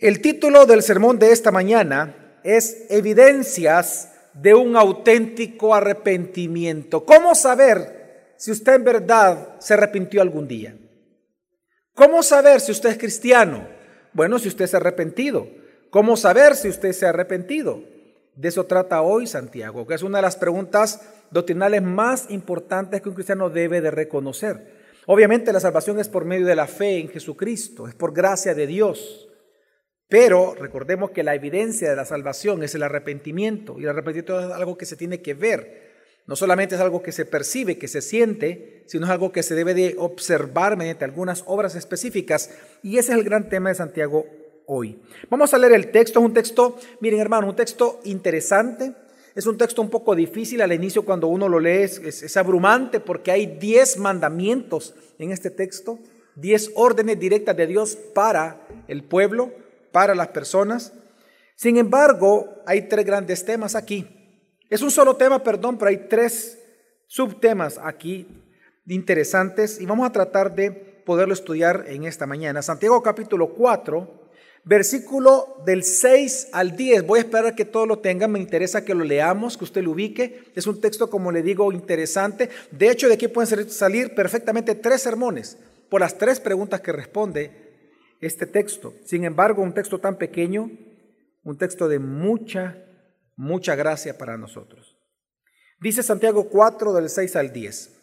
[0.00, 7.04] El título del sermón de esta mañana es Evidencias de un auténtico arrepentimiento.
[7.04, 10.76] ¿Cómo saber si usted en verdad se arrepintió algún día?
[11.94, 13.66] ¿Cómo saber si usted es cristiano?
[14.12, 15.48] Bueno, si usted se ha arrepentido.
[15.90, 17.82] ¿Cómo saber si usted se ha arrepentido?
[18.36, 21.00] De eso trata hoy Santiago, que es una de las preguntas
[21.32, 24.78] doctrinales más importantes que un cristiano debe de reconocer.
[25.06, 28.68] Obviamente la salvación es por medio de la fe en Jesucristo, es por gracia de
[28.68, 29.27] Dios.
[30.08, 34.50] Pero recordemos que la evidencia de la salvación es el arrepentimiento y el arrepentimiento es
[34.50, 35.88] algo que se tiene que ver.
[36.26, 39.54] No solamente es algo que se percibe, que se siente, sino es algo que se
[39.54, 42.50] debe de observar mediante algunas obras específicas.
[42.82, 44.26] Y ese es el gran tema de Santiago
[44.66, 44.98] hoy.
[45.28, 46.20] Vamos a leer el texto.
[46.20, 48.94] Es un texto, miren hermanos, un texto interesante.
[49.34, 52.98] Es un texto un poco difícil al inicio cuando uno lo lee, es, es abrumante
[52.98, 55.98] porque hay diez mandamientos en este texto,
[56.34, 59.52] diez órdenes directas de Dios para el pueblo
[59.92, 60.92] para las personas.
[61.56, 64.06] Sin embargo, hay tres grandes temas aquí.
[64.70, 66.58] Es un solo tema, perdón, pero hay tres
[67.06, 68.26] subtemas aquí
[68.86, 72.62] interesantes y vamos a tratar de poderlo estudiar en esta mañana.
[72.62, 74.30] Santiago capítulo 4,
[74.64, 77.06] versículo del 6 al 10.
[77.06, 79.92] Voy a esperar que todos lo tengan, me interesa que lo leamos, que usted lo
[79.92, 80.44] ubique.
[80.54, 82.50] Es un texto, como le digo, interesante.
[82.70, 85.56] De hecho, de aquí pueden salir perfectamente tres sermones
[85.88, 87.67] por las tres preguntas que responde
[88.20, 88.94] este texto.
[89.04, 90.70] Sin embargo, un texto tan pequeño,
[91.42, 92.76] un texto de mucha,
[93.36, 94.96] mucha gracia para nosotros.
[95.80, 97.94] Dice Santiago 4 del 6 al 10.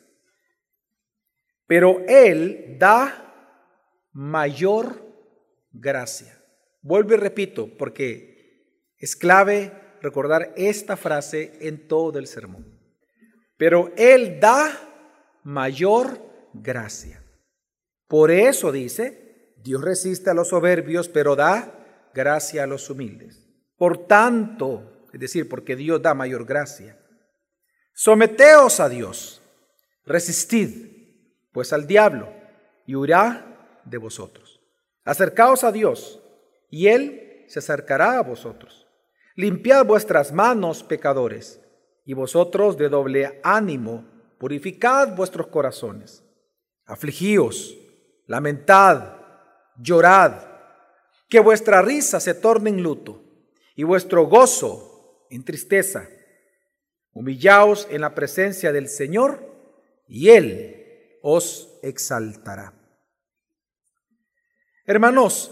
[1.67, 5.03] Pero Él da mayor
[5.71, 6.41] gracia.
[6.81, 12.79] Vuelvo y repito, porque es clave recordar esta frase en todo el sermón.
[13.57, 16.21] Pero Él da mayor
[16.53, 17.23] gracia.
[18.07, 19.24] Por eso dice,
[19.65, 23.49] Dios resiste a los soberbios, pero da gracia a los humildes.
[23.77, 26.99] Por tanto, es decir, porque Dios da mayor gracia,
[27.91, 29.41] someteos a Dios,
[30.05, 30.93] resistid
[31.51, 32.31] pues al diablo
[32.85, 34.61] y huirá de vosotros.
[35.03, 36.21] Acercaos a Dios
[36.69, 38.85] y Él se acercará a vosotros.
[39.35, 41.59] Limpiad vuestras manos, pecadores,
[42.05, 44.05] y vosotros de doble ánimo,
[44.37, 46.23] purificad vuestros corazones.
[46.85, 47.75] Afligíos,
[48.27, 49.24] lamentad,
[49.77, 50.41] llorad,
[51.29, 53.23] que vuestra risa se torne en luto
[53.75, 56.07] y vuestro gozo en tristeza.
[57.13, 59.39] Humillaos en la presencia del Señor
[60.07, 62.73] y Él os exaltará.
[64.85, 65.51] Hermanos,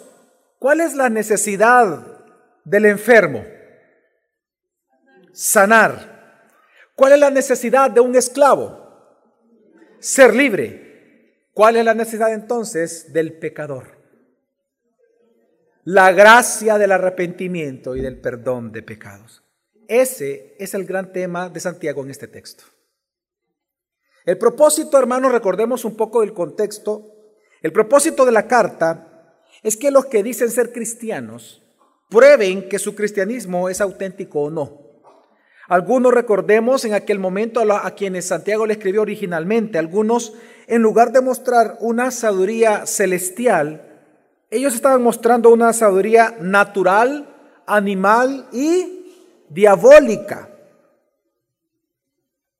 [0.59, 2.25] ¿cuál es la necesidad
[2.63, 3.45] del enfermo?
[5.31, 6.13] Sanar.
[6.95, 8.79] ¿Cuál es la necesidad de un esclavo?
[9.99, 11.49] Ser libre.
[11.53, 14.02] ¿Cuál es la necesidad entonces del pecador?
[15.85, 19.43] La gracia del arrepentimiento y del perdón de pecados.
[19.87, 22.63] Ese es el gran tema de Santiago en este texto.
[24.25, 27.11] El propósito, hermanos, recordemos un poco del contexto.
[27.61, 31.61] El propósito de la carta es que los que dicen ser cristianos
[32.09, 34.83] prueben que su cristianismo es auténtico o no.
[35.67, 40.33] Algunos recordemos en aquel momento a, quienes Santiago le escribió originalmente, algunos
[40.67, 43.92] en lugar de mostrar una sabiduría celestial,
[44.53, 47.27] ellos estaban mostrando una sabiduría natural,
[47.65, 49.11] animal y
[49.49, 50.49] diabólica.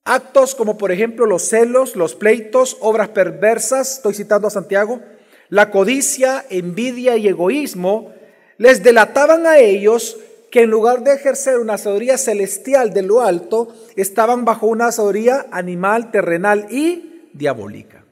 [0.04, 5.02] Actos como por ejemplo los celos, los pleitos, obras perversas, estoy citando a Santiago,
[5.50, 8.12] la codicia, envidia y egoísmo,
[8.58, 10.18] les delataban a ellos
[10.50, 15.46] que en lugar de ejercer una sabiduría celestial de lo alto, estaban bajo una sabiduría
[15.52, 18.04] animal, terrenal y diabólica.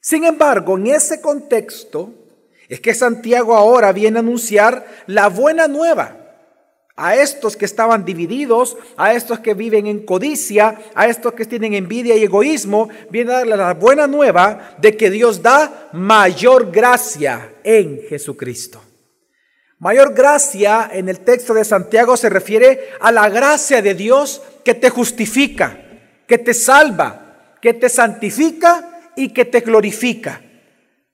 [0.00, 2.21] Sin embargo, en ese contexto,
[2.72, 6.16] es que Santiago ahora viene a anunciar la buena nueva
[6.96, 11.74] a estos que estaban divididos, a estos que viven en codicia, a estos que tienen
[11.74, 17.56] envidia y egoísmo, viene a darle la buena nueva de que Dios da mayor gracia
[17.62, 18.80] en Jesucristo.
[19.78, 24.72] Mayor gracia en el texto de Santiago se refiere a la gracia de Dios que
[24.72, 25.78] te justifica,
[26.26, 30.40] que te salva, que te santifica y que te glorifica.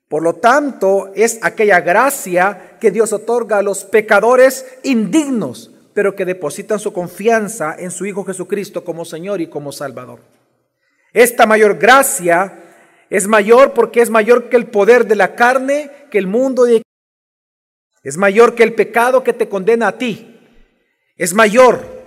[0.09, 6.25] Por lo tanto, es aquella gracia que Dios otorga a los pecadores indignos, pero que
[6.25, 10.19] depositan su confianza en su Hijo Jesucristo como Señor y como Salvador.
[11.13, 12.63] Esta mayor gracia
[13.11, 16.81] es mayor porque es mayor que el poder de la carne, que el mundo y
[18.03, 20.39] es mayor que el pecado que te condena a ti.
[21.17, 21.99] Es mayor.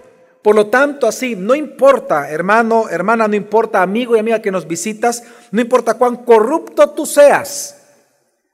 [0.42, 4.66] Por lo tanto, así, no importa, hermano, hermana, no importa, amigo y amiga que nos
[4.66, 5.22] visitas,
[5.52, 7.81] no importa cuán corrupto tú seas,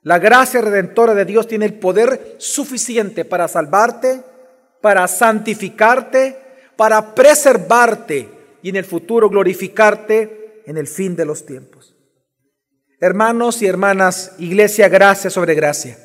[0.08, 4.22] La gracia redentora de Dios tiene el poder suficiente para salvarte,
[4.80, 6.34] para santificarte,
[6.76, 8.26] para preservarte
[8.62, 11.94] y en el futuro glorificarte en el fin de los tiempos.
[12.98, 15.98] Hermanos y hermanas, iglesia, gracia sobre gracia.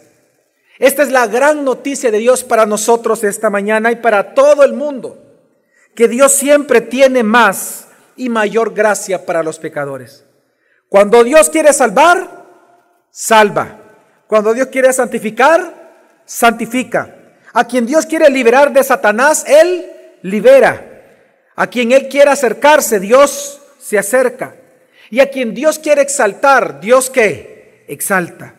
[0.80, 4.74] Esta es la gran noticia de Dios para nosotros esta mañana y para todo el
[4.74, 5.18] mundo,
[5.96, 10.26] que Dios siempre tiene más y mayor gracia para los pecadores.
[10.90, 12.44] Cuando Dios quiere salvar,
[13.10, 13.80] salva.
[14.34, 15.92] Cuando Dios quiere santificar,
[16.26, 17.36] santifica.
[17.54, 19.86] A quien Dios quiere liberar de Satanás, Él
[20.24, 21.04] libera.
[21.56, 24.56] A quien Él quiere acercarse, Dios se acerca.
[25.12, 28.56] Y a quien Dios quiere exaltar, Dios que exalta.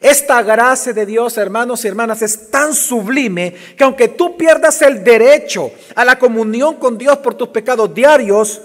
[0.00, 5.04] Esta gracia de Dios, hermanos y hermanas, es tan sublime que aunque tú pierdas el
[5.04, 8.62] derecho a la comunión con Dios por tus pecados diarios,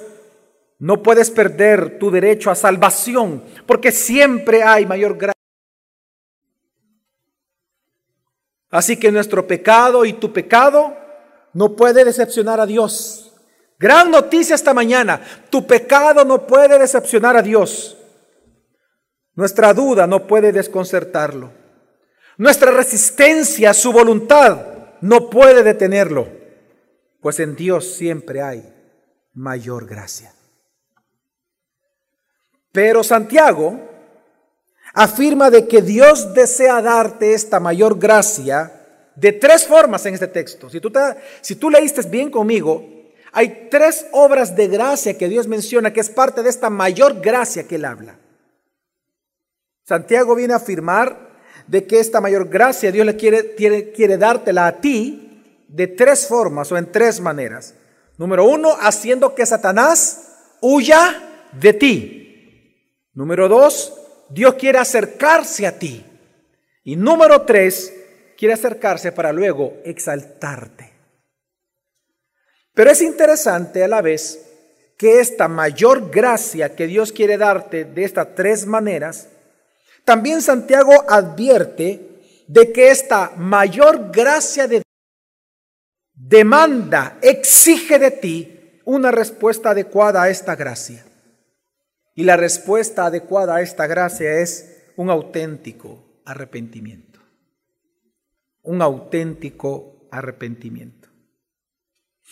[0.80, 5.39] no puedes perder tu derecho a salvación, porque siempre hay mayor gracia.
[8.70, 10.96] Así que nuestro pecado y tu pecado
[11.54, 13.34] no puede decepcionar a Dios.
[13.80, 17.98] Gran noticia esta mañana, tu pecado no puede decepcionar a Dios.
[19.36, 21.54] Nuestra duda no puede desconcertarlo.
[22.38, 24.66] Nuestra resistencia a su voluntad
[25.02, 26.28] no puede detenerlo,
[27.22, 28.74] pues en Dios siempre hay
[29.34, 30.34] mayor gracia.
[32.72, 33.89] Pero Santiago
[35.00, 38.70] afirma de que Dios desea darte esta mayor gracia
[39.16, 40.70] de tres formas en este texto.
[40.70, 40.92] Si tú,
[41.40, 42.86] si tú leíste bien conmigo,
[43.32, 47.66] hay tres obras de gracia que Dios menciona que es parte de esta mayor gracia
[47.66, 48.20] que él habla.
[49.86, 51.30] Santiago viene a afirmar
[51.66, 56.28] de que esta mayor gracia Dios le quiere, quiere, quiere dártela a ti de tres
[56.28, 57.74] formas o en tres maneras.
[58.18, 63.06] Número uno, haciendo que Satanás huya de ti.
[63.14, 63.99] Número dos,
[64.30, 66.06] Dios quiere acercarse a ti.
[66.84, 67.94] Y número tres,
[68.38, 70.92] quiere acercarse para luego exaltarte.
[72.74, 74.46] Pero es interesante a la vez
[74.98, 79.28] que esta mayor gracia que Dios quiere darte de estas tres maneras,
[80.06, 84.82] también Santiago advierte de que esta mayor gracia de
[86.14, 91.06] demanda, exige de ti una respuesta adecuada a esta gracia.
[92.20, 97.22] Y la respuesta adecuada a esta gracia es un auténtico arrepentimiento.
[98.64, 101.08] Un auténtico arrepentimiento.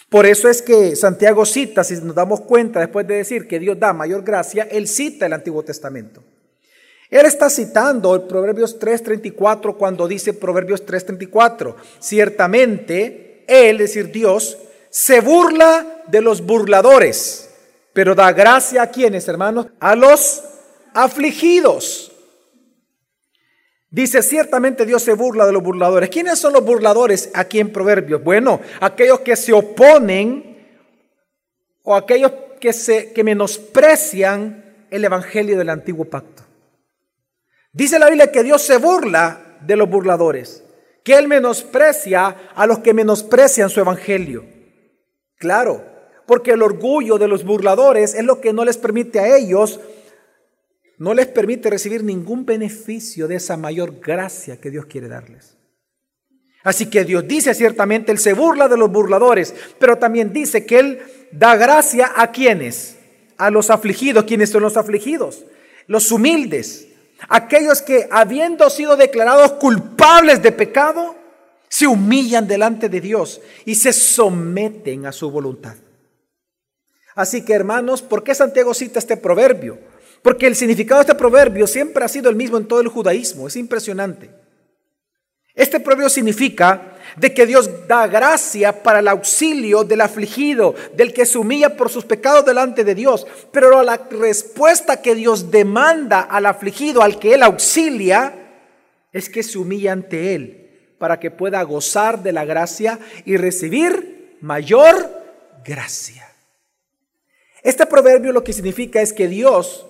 [0.09, 3.79] Por eso es que Santiago cita, si nos damos cuenta, después de decir que Dios
[3.79, 6.21] da mayor gracia, él cita el Antiguo Testamento.
[7.09, 14.57] Él está citando el Proverbios 3:34 cuando dice Proverbios 3:34, ciertamente Él, es decir, Dios,
[14.89, 17.46] se burla de los burladores
[17.97, 20.43] pero da gracia a quienes, hermanos, a los
[20.93, 22.11] afligidos.
[23.89, 26.07] Dice, ciertamente Dios se burla de los burladores.
[26.11, 28.23] ¿Quiénes son los burladores aquí en Proverbios?
[28.23, 30.77] Bueno, aquellos que se oponen
[31.81, 36.43] o aquellos que, se, que menosprecian el Evangelio del antiguo pacto.
[37.73, 40.63] Dice la Biblia que Dios se burla de los burladores,
[41.03, 44.45] que Él menosprecia a los que menosprecian su Evangelio.
[45.39, 45.96] Claro,
[46.27, 49.79] porque el orgullo de los burladores es lo que no les permite a ellos,
[50.97, 55.57] no les permite recibir ningún beneficio de esa mayor gracia que Dios quiere darles.
[56.63, 60.79] Así que Dios dice ciertamente, Él se burla de los burladores, pero también dice que
[60.79, 60.99] Él
[61.31, 62.97] da gracia a quienes,
[63.37, 65.45] a los afligidos, quienes son los afligidos,
[65.87, 66.89] los humildes,
[67.29, 71.15] aquellos que habiendo sido declarados culpables de pecado,
[71.69, 75.75] se humillan delante de Dios y se someten a su voluntad.
[77.17, 79.79] Así que hermanos, ¿por qué Santiago cita este proverbio?
[80.21, 83.47] Porque el significado de este proverbio siempre ha sido el mismo en todo el judaísmo,
[83.47, 84.29] es impresionante.
[85.55, 91.25] Este proverbio significa de que Dios da gracia para el auxilio del afligido, del que
[91.25, 93.25] se humilla por sus pecados delante de Dios.
[93.51, 98.31] Pero la respuesta que Dios demanda al afligido, al que Él auxilia,
[99.11, 104.37] es que se humilla ante Él para que pueda gozar de la gracia y recibir
[104.39, 105.09] mayor
[105.65, 106.36] gracia.
[107.67, 109.85] Este proverbio lo que significa es que Dios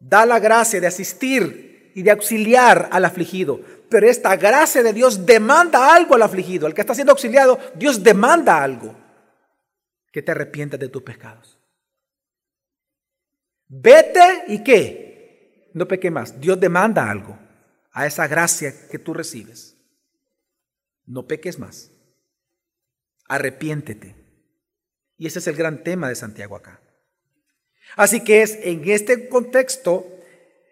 [0.00, 3.60] da la gracia de asistir y de auxiliar al afligido.
[3.88, 6.66] Pero esta gracia de Dios demanda algo al afligido.
[6.66, 8.92] Al que está siendo auxiliado, Dios demanda algo.
[10.10, 11.56] Que te arrepientas de tus pecados.
[13.68, 15.70] Vete y qué?
[15.74, 16.40] No peque más.
[16.40, 17.38] Dios demanda algo
[17.92, 19.76] a esa gracia que tú recibes.
[21.04, 21.92] No peques más.
[23.28, 24.16] Arrepiéntete.
[25.16, 26.80] Y ese es el gran tema de Santiago acá.
[27.96, 30.06] Así que es en este contexto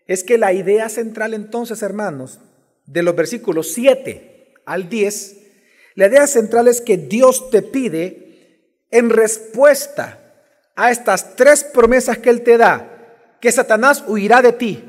[0.06, 2.38] es que la idea central entonces, hermanos,
[2.84, 5.36] de los versículos 7 al 10,
[5.94, 10.20] la idea central es que Dios te pide en respuesta
[10.76, 14.84] a estas tres promesas que Él te da, que Satanás huirá de ti,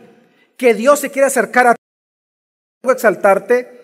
[0.58, 3.82] que Dios se quiere acercar a ti, exaltarte,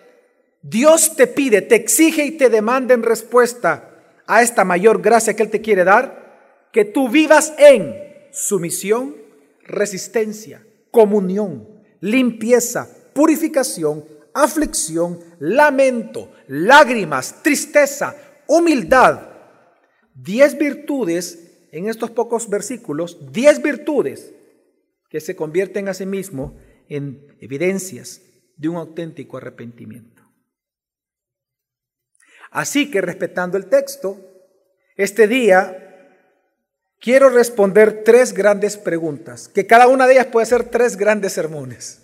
[0.60, 3.88] Dios te pide, te exige y te demanda en respuesta
[4.26, 9.14] a esta mayor gracia que Él te quiere dar, que tú vivas en sumisión,
[9.64, 11.68] resistencia, comunión,
[12.00, 18.16] limpieza, purificación, aflicción, lamento, lágrimas, tristeza,
[18.48, 19.28] humildad.
[20.14, 24.32] Diez virtudes en estos pocos versículos, diez virtudes
[25.08, 26.58] que se convierten a sí mismo
[26.88, 28.22] en evidencias
[28.56, 30.22] de un auténtico arrepentimiento.
[32.50, 34.18] Así que respetando el texto,
[34.96, 35.91] este día
[37.02, 41.98] quiero responder tres grandes preguntas, que cada una de ellas puede ser tres grandes sermones.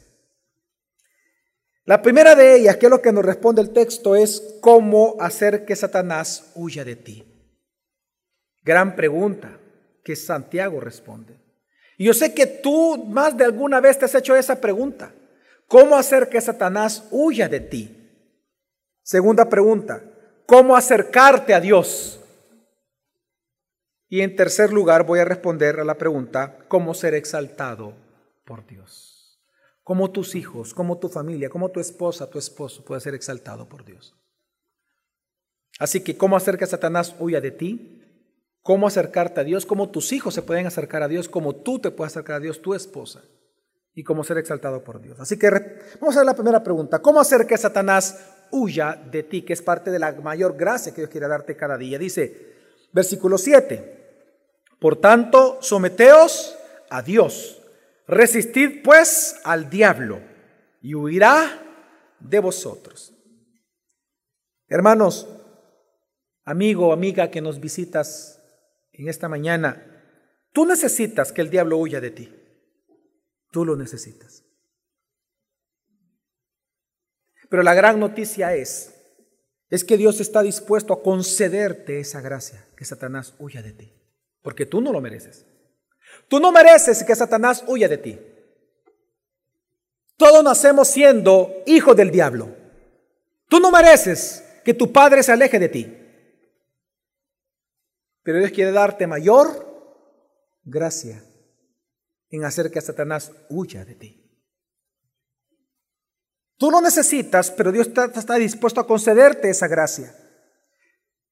[1.85, 5.64] La primera de ellas, que es lo que nos responde el texto, es cómo hacer
[5.64, 7.25] que Satanás huya de ti.
[8.62, 9.59] Gran pregunta
[10.05, 11.38] que Santiago responde.
[11.97, 15.14] Y yo sé que tú más de alguna vez te has hecho esa pregunta.
[15.67, 17.95] ¿Cómo hacer que Satanás huya de ti?
[19.02, 20.02] Segunda pregunta,
[20.45, 22.17] ¿cómo acercarte a Dios?
[24.09, 27.95] Y en tercer lugar voy a responder a la pregunta, ¿cómo ser exaltado
[28.47, 29.38] por Dios?
[29.83, 33.85] ¿Cómo tus hijos, cómo tu familia, cómo tu esposa, tu esposo puede ser exaltado por
[33.85, 34.15] Dios?
[35.79, 38.03] Así que, ¿cómo hacer que Satanás huya de ti?
[38.62, 39.65] ¿Cómo acercarte a Dios?
[39.65, 41.29] ¿Cómo tus hijos se pueden acercar a Dios?
[41.29, 43.23] ¿Cómo tú te puedes acercar a Dios, tu esposa?
[43.95, 45.19] Y cómo ser exaltado por Dios.
[45.21, 45.50] Así que
[46.00, 47.00] vamos a ver la primera pregunta.
[47.00, 48.19] ¿Cómo hacer que Satanás
[48.50, 49.43] huya de ti?
[49.43, 51.99] Que es parte de la mayor gracia que Dios quiere darte cada día.
[51.99, 52.57] Dice,
[52.93, 53.98] versículo 7.
[54.78, 56.56] Por tanto, someteos
[56.88, 57.61] a Dios.
[58.06, 60.20] Resistid pues al diablo
[60.80, 61.62] y huirá
[62.20, 63.12] de vosotros.
[64.68, 65.28] Hermanos,
[66.44, 68.40] amigo amiga que nos visitas
[68.92, 69.85] en esta mañana,
[70.52, 72.35] tú necesitas que el diablo huya de ti.
[73.50, 74.44] Tú lo necesitas.
[77.50, 78.94] Pero la gran noticia es,
[79.70, 83.99] es que Dios está dispuesto a concederte esa gracia, que Satanás huya de ti
[84.42, 85.47] porque tú no lo mereces.
[86.28, 88.18] Tú no mereces que Satanás huya de ti.
[90.16, 92.54] Todos nacemos siendo hijos del diablo.
[93.49, 95.99] Tú no mereces que tu padre se aleje de ti.
[98.23, 99.66] Pero Dios quiere darte mayor
[100.64, 101.23] gracia
[102.30, 104.25] en hacer que Satanás huya de ti.
[106.59, 110.14] Tú lo necesitas, pero Dios está, está dispuesto a concederte esa gracia.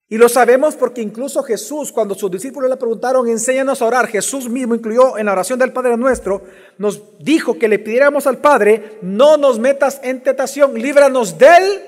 [0.09, 4.49] Y lo sabemos porque incluso Jesús, cuando sus discípulos le preguntaron, enséñanos a orar, Jesús
[4.49, 6.45] mismo incluyó en la oración del Padre nuestro,
[6.79, 11.83] nos dijo que le pidiéramos al Padre, no nos metas en tentación, líbranos del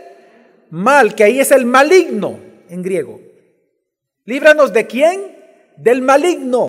[0.71, 3.21] mal, que ahí es el maligno en griego.
[4.25, 5.39] Líbranos de quién?
[5.77, 6.67] Del maligno.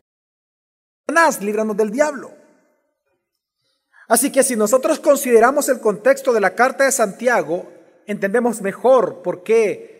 [1.41, 2.31] Líbranos del diablo.
[4.07, 7.67] Así que si nosotros consideramos el contexto de la carta de Santiago,
[8.05, 9.98] entendemos mejor por qué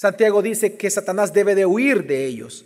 [0.00, 2.64] Santiago dice que Satanás debe de huir de ellos.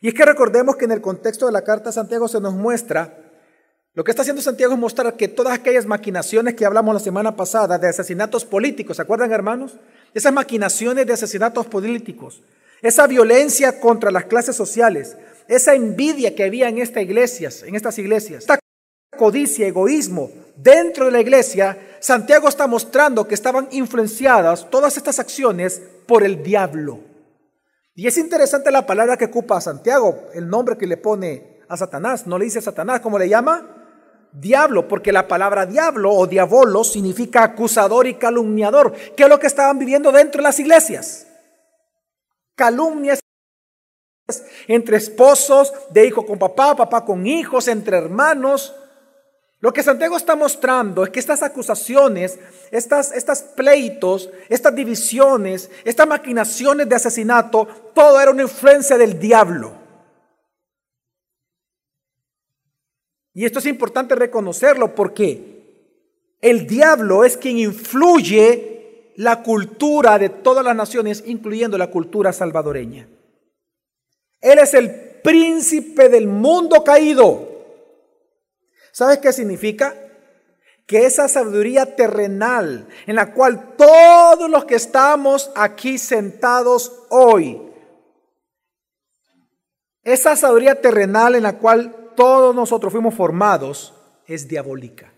[0.00, 2.54] Y es que recordemos que en el contexto de la carta de Santiago se nos
[2.54, 3.16] muestra,
[3.94, 7.36] lo que está haciendo Santiago es mostrar que todas aquellas maquinaciones que hablamos la semana
[7.36, 9.78] pasada de asesinatos políticos, ¿se acuerdan hermanos?
[10.12, 12.42] Esas maquinaciones de asesinatos políticos,
[12.82, 15.16] esa violencia contra las clases sociales,
[15.46, 18.58] esa envidia que había en estas iglesias, en estas iglesias, esta
[19.16, 25.80] codicia, egoísmo dentro de la iglesia, Santiago está mostrando que estaban influenciadas todas estas acciones
[26.06, 27.00] por el diablo.
[27.94, 32.26] Y es interesante la palabra que ocupa Santiago, el nombre que le pone a Satanás.
[32.26, 33.76] No le dice Satanás, ¿cómo le llama?
[34.32, 39.48] Diablo, porque la palabra diablo o diabolo significa acusador y calumniador, que es lo que
[39.48, 41.26] estaban viviendo dentro de las iglesias.
[42.54, 43.20] Calumnias
[44.68, 48.74] entre esposos, de hijo con papá, papá con hijos, entre hermanos.
[49.60, 52.38] Lo que Santiago está mostrando es que estas acusaciones,
[52.70, 59.72] estas, estas pleitos, estas divisiones, estas maquinaciones de asesinato, todo era una influencia del diablo.
[63.34, 65.50] Y esto es importante reconocerlo porque
[66.40, 73.06] el diablo es quien influye la cultura de todas las naciones, incluyendo la cultura salvadoreña.
[74.40, 74.90] Él es el
[75.22, 77.49] príncipe del mundo caído.
[78.92, 79.94] ¿Sabes qué significa?
[80.86, 87.62] Que esa sabiduría terrenal en la cual todos los que estamos aquí sentados hoy,
[90.02, 93.94] esa sabiduría terrenal en la cual todos nosotros fuimos formados
[94.26, 95.12] es diabólica.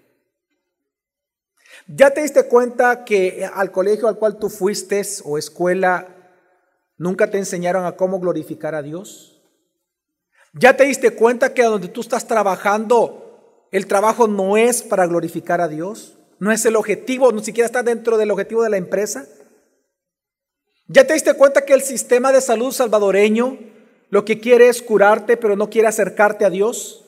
[1.87, 6.09] ¿Ya te diste cuenta que al colegio al cual tú fuiste o escuela
[6.97, 9.43] nunca te enseñaron a cómo glorificar a Dios?
[10.53, 13.22] ¿Ya te diste cuenta que donde tú estás trabajando,
[13.73, 16.19] el trabajo no es para glorificar a Dios?
[16.39, 17.33] ¿No es el objetivo?
[17.33, 19.27] ¿Ni siquiera está dentro del objetivo de la empresa?
[20.87, 23.59] ¿Ya te diste cuenta que el sistema de salud salvadoreño
[24.11, 27.07] lo que quiere es curarte, pero no quiere acercarte a Dios?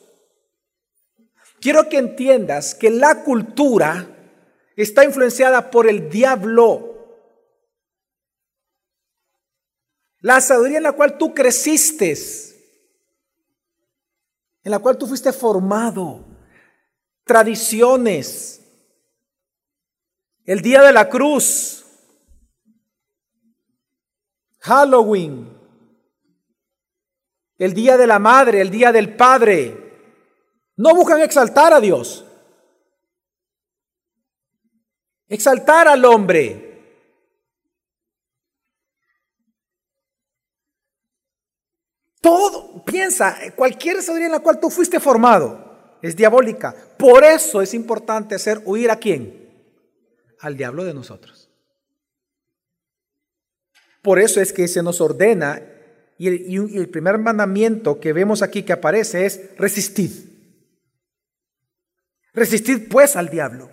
[1.61, 4.07] Quiero que entiendas que la cultura
[4.75, 6.93] está influenciada por el diablo.
[10.19, 12.11] La sabiduría en la cual tú creciste,
[14.63, 16.34] en la cual tú fuiste formado,
[17.25, 18.61] tradiciones,
[20.45, 21.83] el día de la cruz,
[24.59, 25.51] Halloween,
[27.57, 29.81] el día de la madre, el día del padre,
[30.77, 32.25] no buscan exaltar a Dios.
[35.27, 36.61] Exaltar al hombre.
[42.21, 45.64] Todo, piensa, cualquier sabiduría en la cual tú fuiste formado
[46.01, 46.75] es diabólica.
[46.97, 49.49] Por eso es importante hacer huir a quién?
[50.39, 51.49] Al diablo de nosotros.
[54.01, 55.61] Por eso es que se nos ordena
[56.17, 60.11] y el, primer mandamiento que vemos aquí que aparece es resistir.
[62.33, 63.69] Resistir pues al diablo.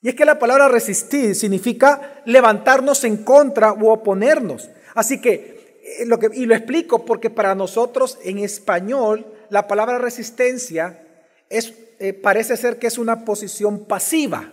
[0.00, 4.70] Y es que la palabra resistir significa levantarnos en contra u oponernos.
[4.94, 9.98] Así que, eh, lo que, y lo explico porque para nosotros en español la palabra
[9.98, 11.04] resistencia
[11.48, 14.52] es, eh, parece ser que es una posición pasiva.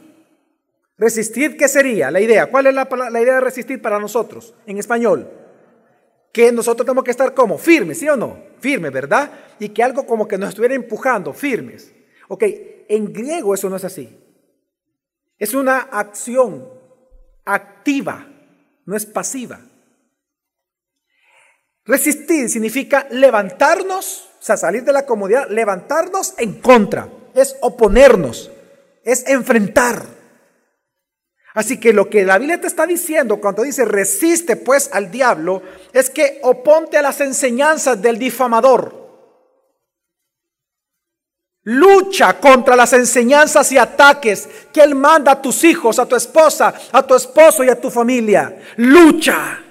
[0.97, 2.09] Resistir, ¿qué sería?
[2.11, 2.47] La idea.
[2.47, 5.29] ¿Cuál es la, la idea de resistir para nosotros en español?
[6.33, 8.43] Que nosotros tenemos que estar como firmes, ¿sí o no?
[8.59, 9.31] Firmes, ¿verdad?
[9.59, 11.93] Y que algo como que nos estuviera empujando, firmes.
[12.27, 12.43] Ok,
[12.89, 14.17] en griego eso no es así.
[15.37, 16.67] Es una acción
[17.45, 18.27] activa,
[18.85, 19.61] no es pasiva.
[21.85, 28.49] Resistir significa levantarnos, sea, salir de la comodidad, levantarnos en contra, es oponernos,
[29.03, 30.03] es enfrentar.
[31.53, 35.63] Así que lo que la Biblia te está diciendo cuando dice resiste pues al diablo
[35.91, 38.95] es que oponte a las enseñanzas del difamador.
[41.63, 46.73] Lucha contra las enseñanzas y ataques que Él manda a tus hijos, a tu esposa,
[46.91, 48.57] a tu esposo y a tu familia.
[48.77, 49.66] Lucha.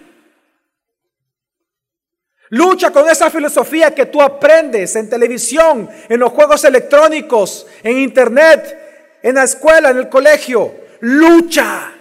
[2.51, 9.19] Lucha con esa filosofía que tú aprendes en televisión, en los juegos electrónicos, en internet,
[9.23, 10.75] en la escuela, en el colegio.
[11.01, 11.93] Lucha.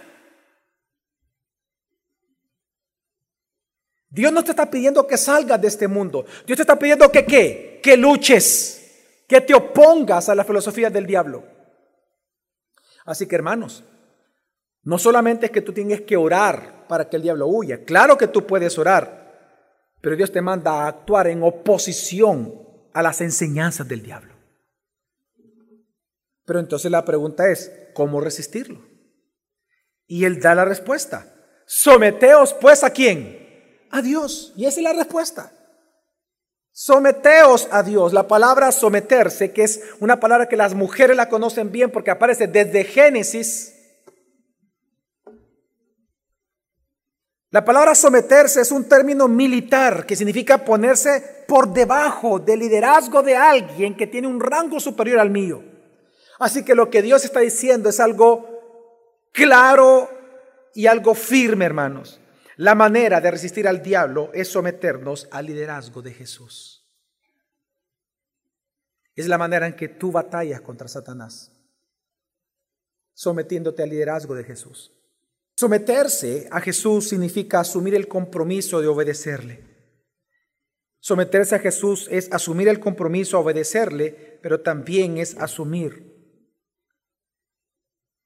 [4.08, 6.24] Dios no te está pidiendo que salgas de este mundo.
[6.46, 7.80] Dios te está pidiendo que qué?
[7.82, 8.76] Que luches
[9.26, 11.44] que te opongas a la filosofía del diablo.
[13.04, 13.84] Así que hermanos,
[14.82, 18.28] no solamente es que tú tienes que orar para que el diablo huya, claro que
[18.28, 19.25] tú puedes orar,
[20.00, 24.34] pero Dios te manda a actuar en oposición a las enseñanzas del diablo.
[26.46, 28.80] Pero entonces la pregunta es, ¿cómo resistirlo?
[30.06, 31.26] Y él da la respuesta.
[31.66, 33.86] Someteos pues a quién?
[33.90, 34.52] A Dios.
[34.56, 35.52] Y esa es la respuesta.
[36.70, 38.12] Someteos a Dios.
[38.12, 42.46] La palabra someterse, que es una palabra que las mujeres la conocen bien porque aparece
[42.46, 43.75] desde Génesis.
[47.56, 53.34] La palabra someterse es un término militar que significa ponerse por debajo del liderazgo de
[53.34, 55.64] alguien que tiene un rango superior al mío.
[56.38, 60.10] Así que lo que Dios está diciendo es algo claro
[60.74, 62.20] y algo firme, hermanos.
[62.56, 66.86] La manera de resistir al diablo es someternos al liderazgo de Jesús.
[69.14, 71.50] Es la manera en que tú batallas contra Satanás,
[73.14, 74.92] sometiéndote al liderazgo de Jesús.
[75.56, 79.64] Someterse a Jesús significa asumir el compromiso de obedecerle.
[81.00, 86.14] Someterse a Jesús es asumir el compromiso a obedecerle, pero también es asumir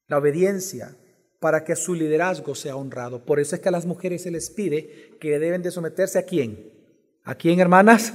[0.09, 0.97] la obediencia
[1.39, 3.25] para que su liderazgo sea honrado.
[3.25, 6.25] Por eso es que a las mujeres se les pide que deben de someterse a
[6.25, 6.73] quién.
[7.23, 8.13] ¿A quién, hermanas?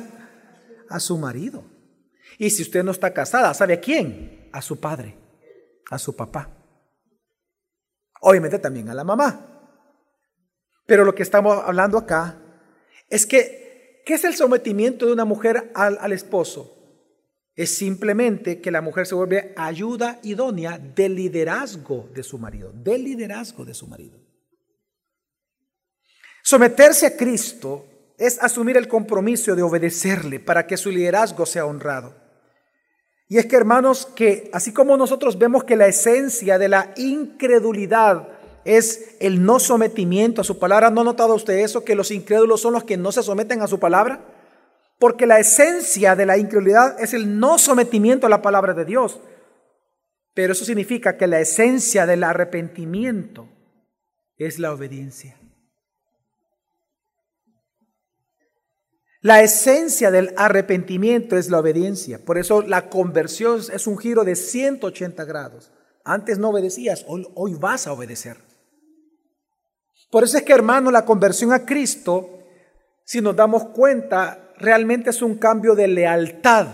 [0.90, 1.64] A su marido.
[2.38, 4.50] Y si usted no está casada, ¿sabe a quién?
[4.52, 5.16] A su padre,
[5.90, 6.65] a su papá.
[8.28, 9.70] Obviamente también a la mamá.
[10.88, 12.40] Pero lo que estamos hablando acá
[13.08, 16.76] es que, ¿qué es el sometimiento de una mujer al, esposo?
[17.56, 23.04] Es simplemente que la mujer se vuelve ayuda idónea del liderazgo de su marido, del
[23.04, 24.18] liderazgo de su marido.
[26.42, 27.86] Someterse a Cristo
[28.18, 32.25] es asumir el compromiso de obedecerle para que su liderazgo sea honrado.
[33.28, 38.28] Y es que hermanos, que así como nosotros vemos que la esencia de la incredulidad
[38.66, 41.84] es el no sometimiento a su palabra, ¿no ha notado usted eso?
[41.84, 44.22] Que los incrédulos son los que no se someten a su palabra.
[45.00, 49.20] Porque la esencia de la incredulidad es el no sometimiento a la palabra de Dios.
[50.34, 53.48] Pero eso significa que la esencia del arrepentimiento
[54.38, 55.38] es la obediencia.
[59.26, 62.24] La esencia del arrepentimiento es la obediencia.
[62.24, 65.72] Por eso la conversión es un giro de 180 grados.
[66.04, 68.38] Antes no obedecías, hoy, hoy, vas a obedecer.
[70.12, 72.38] Por eso es que, hermano, la conversión a Cristo,
[73.04, 76.68] si nos damos cuenta, realmente es un cambio de lealtad.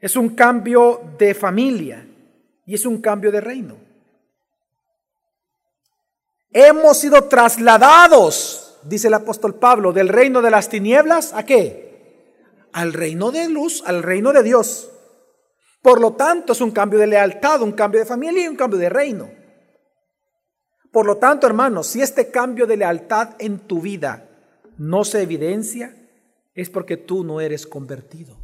[0.00, 2.04] Es un cambio de familia
[2.66, 3.76] y es un cambio de reino.
[6.50, 12.66] Hemos sido trasladados dice el apóstol Pablo, del reino de las tinieblas, ¿a qué?
[12.72, 14.90] Al reino de luz, al reino de Dios.
[15.82, 18.78] Por lo tanto, es un cambio de lealtad, un cambio de familia y un cambio
[18.78, 19.30] de reino.
[20.90, 24.28] Por lo tanto, hermanos, si este cambio de lealtad en tu vida
[24.78, 25.94] no se evidencia,
[26.54, 28.36] es porque tú no eres convertido.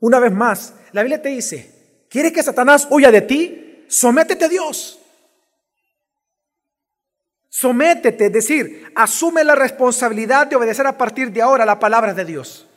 [0.00, 3.84] Una vez más, la Biblia te dice, ¿quieres que Satanás huya de ti?
[3.88, 4.97] Sométete a Dios.
[7.48, 12.24] Sométete, es decir, asume la responsabilidad de obedecer a partir de ahora la palabra de
[12.24, 12.68] Dios.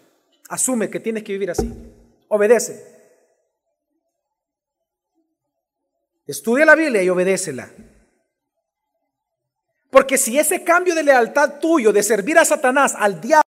[0.49, 1.71] Asume que tienes que vivir así.
[2.27, 2.91] Obedece.
[6.25, 7.69] Estudia la Biblia y obedécela.
[9.89, 13.43] Porque si ese cambio de lealtad tuyo de servir a Satanás, al diablo,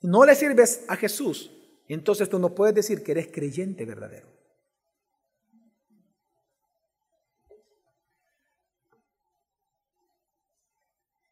[0.00, 1.52] no le sirves a Jesús,
[1.86, 4.28] entonces tú no puedes decir que eres creyente verdadero.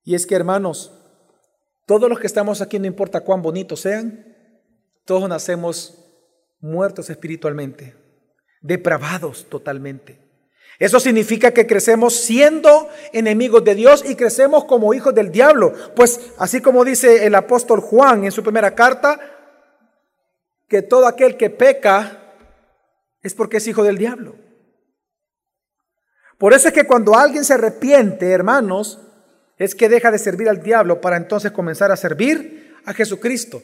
[0.05, 0.93] Y es que, hermanos,
[1.87, 4.37] todos los que estamos aquí, no importa cuán bonitos sean,
[5.05, 6.05] todos nacemos
[6.61, 7.95] muertos espiritualmente,
[8.61, 10.19] depravados totalmente.
[10.79, 15.73] Eso significa que crecemos siendo enemigos de Dios y crecemos como hijos del diablo.
[15.95, 19.21] Pues así como dice el apóstol Juan en su primera carta,
[20.69, 22.35] que todo aquel que peca
[23.23, 24.35] es porque es hijo del diablo.
[26.39, 29.01] Por eso es que cuando alguien se arrepiente, hermanos,
[29.59, 33.63] es que deja de servir al diablo para entonces comenzar a servir a Jesucristo.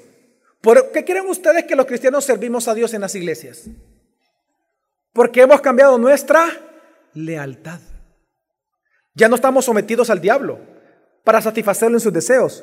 [0.60, 3.68] ¿Por qué creen ustedes que los cristianos servimos a Dios en las iglesias?
[5.12, 6.46] Porque hemos cambiado nuestra
[7.14, 7.80] lealtad.
[9.14, 10.60] Ya no estamos sometidos al diablo
[11.24, 12.62] para satisfacerlo en sus deseos.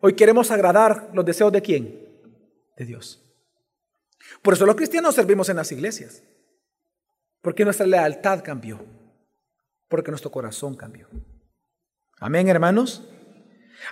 [0.00, 2.08] Hoy queremos agradar los deseos de quién?
[2.76, 3.22] De Dios.
[4.42, 6.22] Por eso los cristianos servimos en las iglesias.
[7.42, 8.80] Porque nuestra lealtad cambió.
[9.88, 11.08] Porque nuestro corazón cambió.
[12.20, 13.02] Amén, hermanos.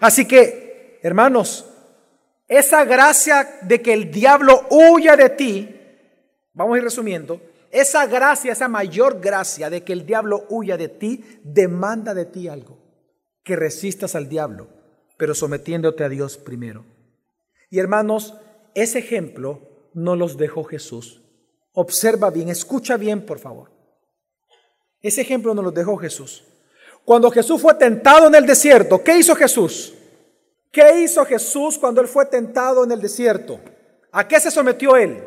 [0.01, 1.64] Así que, hermanos,
[2.47, 5.77] esa gracia de que el diablo huya de ti,
[6.53, 10.88] vamos a ir resumiendo, esa gracia, esa mayor gracia de que el diablo huya de
[10.88, 12.79] ti, demanda de ti algo,
[13.43, 14.69] que resistas al diablo,
[15.17, 16.85] pero sometiéndote a Dios primero.
[17.71, 18.35] Y hermanos,
[18.75, 21.23] ese ejemplo no los dejó Jesús.
[21.73, 23.71] Observa bien, escucha bien, por favor.
[25.01, 26.45] Ese ejemplo no los dejó Jesús.
[27.09, 29.94] Cuando Jesús fue tentado en el desierto, ¿qué hizo Jesús?
[30.71, 33.59] ¿Qué hizo Jesús cuando él fue tentado en el desierto?
[34.12, 35.27] ¿A qué se sometió él?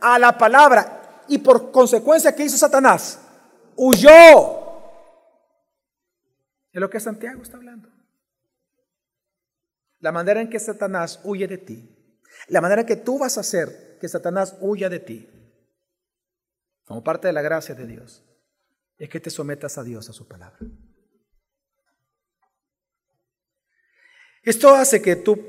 [0.00, 1.22] A la palabra.
[1.28, 3.20] Y por consecuencia, ¿qué hizo Satanás?
[3.76, 4.08] Huyó.
[6.72, 7.90] Es lo que Santiago está hablando.
[10.00, 12.18] La manera en que Satanás huye de ti.
[12.48, 15.28] La manera en que tú vas a hacer que Satanás huya de ti.
[16.86, 18.24] Como parte de la gracia de Dios.
[18.96, 20.60] Es que te sometas a Dios, a su palabra.
[24.44, 25.40] Esto hace que tú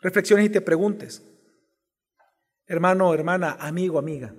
[0.00, 1.22] reflexiones y te preguntes,
[2.66, 4.34] hermano, hermana, amigo, amiga,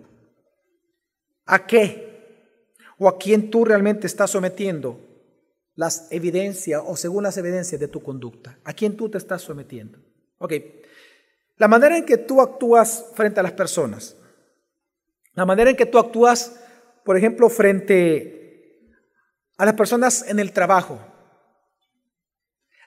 [1.46, 5.00] ¿a qué o a quién tú realmente estás sometiendo
[5.76, 8.58] las evidencias o según las evidencias de tu conducta?
[8.64, 10.00] ¿A quién tú te estás sometiendo?
[10.38, 10.54] Ok,
[11.58, 14.16] la manera en que tú actúas frente a las personas,
[15.34, 16.62] la manera en que tú actúas,
[17.04, 18.94] por ejemplo, frente
[19.58, 21.00] a las personas en el trabajo,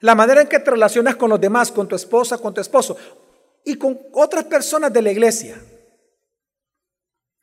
[0.00, 2.96] la manera en que te relacionas con los demás, con tu esposa, con tu esposo
[3.64, 5.60] y con otras personas de la iglesia.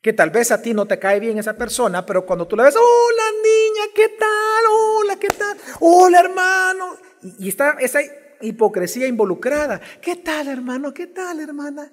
[0.01, 2.63] Que tal vez a ti no te cae bien esa persona, pero cuando tú la
[2.63, 4.63] ves, hola niña, ¿qué tal?
[4.71, 5.57] Hola, ¿qué tal?
[5.79, 6.97] Hola hermano.
[7.39, 7.99] Y, está esa
[8.41, 9.81] hipocresía involucrada.
[10.01, 10.93] ¿Qué tal hermano?
[10.93, 11.91] ¿Qué tal hermana?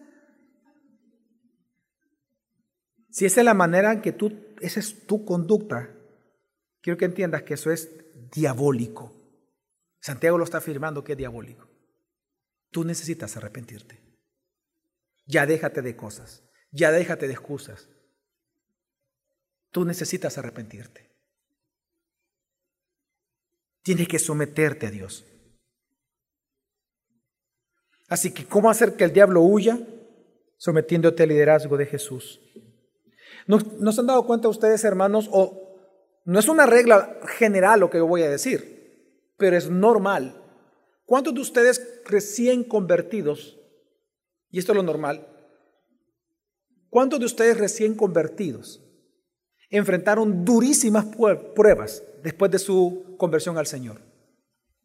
[3.10, 5.90] Si esa es la manera en que tú, esa es tu conducta,
[6.80, 7.90] quiero que entiendas que eso es
[8.30, 9.21] diabólico.
[10.02, 11.70] Santiago lo está afirmando que es diabólico.
[12.70, 14.02] Tú necesitas arrepentirte.
[15.26, 17.88] Ya déjate de cosas, ya déjate de excusas.
[19.70, 21.08] Tú necesitas arrepentirte.
[23.82, 25.24] Tienes que someterte a Dios.
[28.08, 29.78] Así que, ¿cómo hacer que el diablo huya?
[30.58, 32.40] Sometiéndote al liderazgo de Jesús.
[33.46, 35.28] ¿No, se han dado cuenta ustedes, hermanos?
[35.32, 38.71] O no es una regla general lo que yo voy a decir,
[39.42, 40.40] pero es normal.
[41.04, 43.58] ¿Cuántos de ustedes recién convertidos,
[44.52, 45.26] y esto es lo normal,
[46.88, 48.80] cuántos de ustedes recién convertidos
[49.68, 51.06] enfrentaron durísimas
[51.56, 54.00] pruebas después de su conversión al Señor?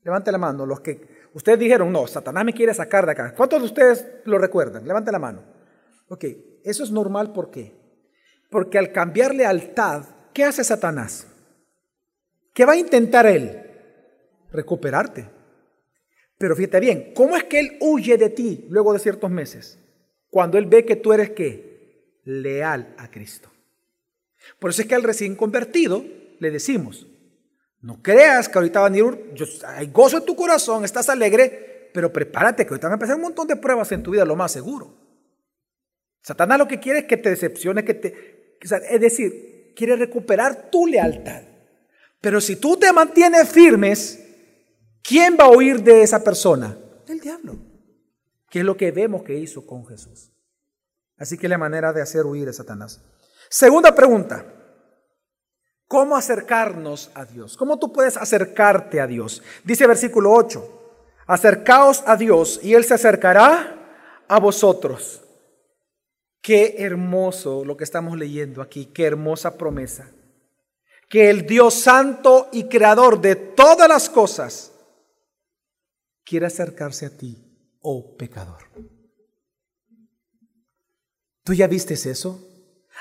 [0.03, 3.35] Levante la mano, los que ustedes dijeron, no, Satanás me quiere sacar de acá.
[3.35, 4.87] ¿Cuántos de ustedes lo recuerdan?
[4.87, 5.43] Levante la mano.
[6.09, 6.25] Ok,
[6.63, 7.75] eso es normal, ¿por qué?
[8.49, 11.27] Porque al cambiar lealtad, ¿qué hace Satanás?
[12.55, 13.65] ¿Qué va a intentar él?
[14.51, 15.29] Recuperarte.
[16.37, 19.79] Pero fíjate bien, ¿cómo es que él huye de ti luego de ciertos meses?
[20.29, 22.19] Cuando él ve que tú eres qué?
[22.23, 23.49] Leal a Cristo.
[24.59, 26.05] Por eso es que al recién convertido
[26.39, 27.07] le decimos,
[27.81, 29.33] no creas que ahorita va a venir,
[29.65, 33.23] hay gozo en tu corazón, estás alegre, pero prepárate que ahorita van a empezar un
[33.23, 34.93] montón de pruebas en tu vida, lo más seguro.
[36.21, 40.85] Satanás lo que quiere es que te decepciones, que te, es decir, quiere recuperar tu
[40.85, 41.43] lealtad.
[42.19, 44.26] Pero si tú te mantienes firmes,
[45.07, 46.77] ¿quién va a huir de esa persona?
[47.07, 47.55] El diablo.
[48.49, 50.31] Que es lo que vemos que hizo con Jesús.
[51.17, 53.01] Así que la manera de hacer huir a Satanás.
[53.49, 54.45] Segunda pregunta.
[55.87, 57.55] ¿Cómo acercarnos a Dios?
[57.55, 59.41] ¿Cómo tú puedes acercarte a Dios?
[59.63, 60.73] Dice versículo 8.
[61.25, 65.21] Acercaos a Dios y Él se acercará a vosotros.
[66.41, 70.11] Qué hermoso lo que estamos leyendo aquí, qué hermosa promesa.
[71.09, 74.73] Que el Dios santo y creador de todas las cosas
[76.27, 77.37] quiere acercarse a ti,
[77.79, 78.69] oh pecador.
[81.43, 82.43] ¿Tú ya vistes eso?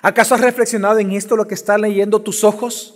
[0.00, 2.94] ¿Acaso has reflexionado en esto lo que están leyendo tus ojos?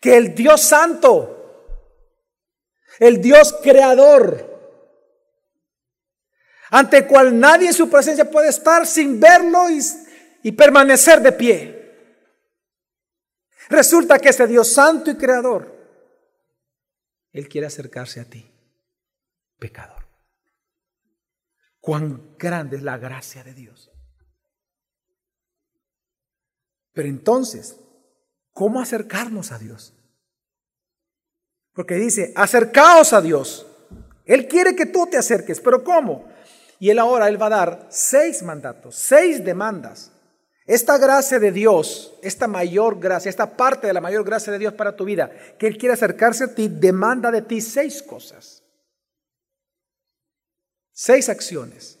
[0.00, 1.96] Que el Dios santo,
[2.98, 4.46] el Dios creador,
[6.70, 9.66] ante cual nadie en su presencia puede estar sin verlo
[10.42, 11.76] y, permanecer de pie.
[13.70, 15.79] Resulta que ese Dios santo y creador,
[17.32, 18.50] Él quiere acercarse a ti,
[19.58, 20.06] pecador.
[21.80, 23.90] Cuán grande es la gracia de Dios.
[26.92, 27.80] Pero entonces,
[28.52, 29.94] ¿cómo acercarnos a Dios?
[31.72, 33.66] Porque dice, acercaos a Dios.
[34.26, 36.28] Él quiere que tú te acerques, pero ¿cómo?
[36.78, 40.12] Y Él ahora, Él va a dar seis mandatos, seis demandas.
[40.70, 44.72] Esta gracia de Dios, esta mayor gracia, esta parte de la mayor gracia de Dios
[44.72, 45.28] para tu vida,
[45.58, 48.62] que Él quiere acercarse a ti, demanda de ti seis cosas.
[50.92, 51.98] Seis acciones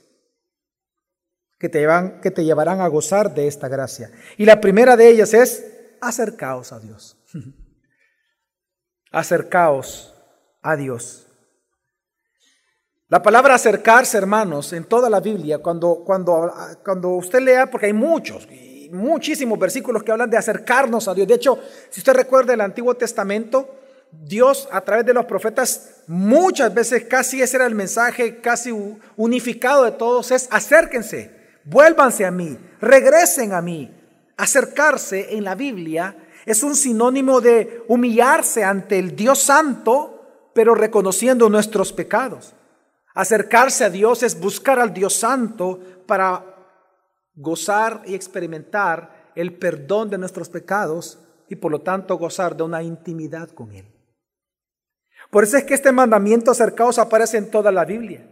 [1.58, 4.12] que te, llevan, que te llevarán a gozar de esta gracia.
[4.38, 5.66] Y la primera de ellas es
[6.00, 7.18] acercaos a Dios.
[9.10, 10.14] acercaos
[10.62, 11.26] a Dios.
[13.10, 16.48] La palabra acercarse, hermanos, en toda la Biblia, cuando, cuando,
[16.84, 18.46] cuando usted lea, porque hay muchos,
[18.92, 21.26] muchísimos versículos que hablan de acercarnos a Dios.
[21.26, 21.58] De hecho,
[21.90, 23.68] si usted recuerda el Antiguo Testamento,
[24.12, 28.72] Dios a través de los profetas muchas veces casi ese era el mensaje casi
[29.16, 33.92] unificado de todos, es acérquense, vuélvanse a mí, regresen a mí.
[34.36, 41.50] Acercarse en la Biblia es un sinónimo de humillarse ante el Dios Santo, pero reconociendo
[41.50, 42.54] nuestros pecados.
[43.20, 46.42] Acercarse a Dios es buscar al Dios Santo para
[47.34, 52.82] gozar y experimentar el perdón de nuestros pecados y por lo tanto gozar de una
[52.82, 53.84] intimidad con Él.
[55.30, 58.26] Por eso es que este mandamiento acercaos aparece en toda la Biblia.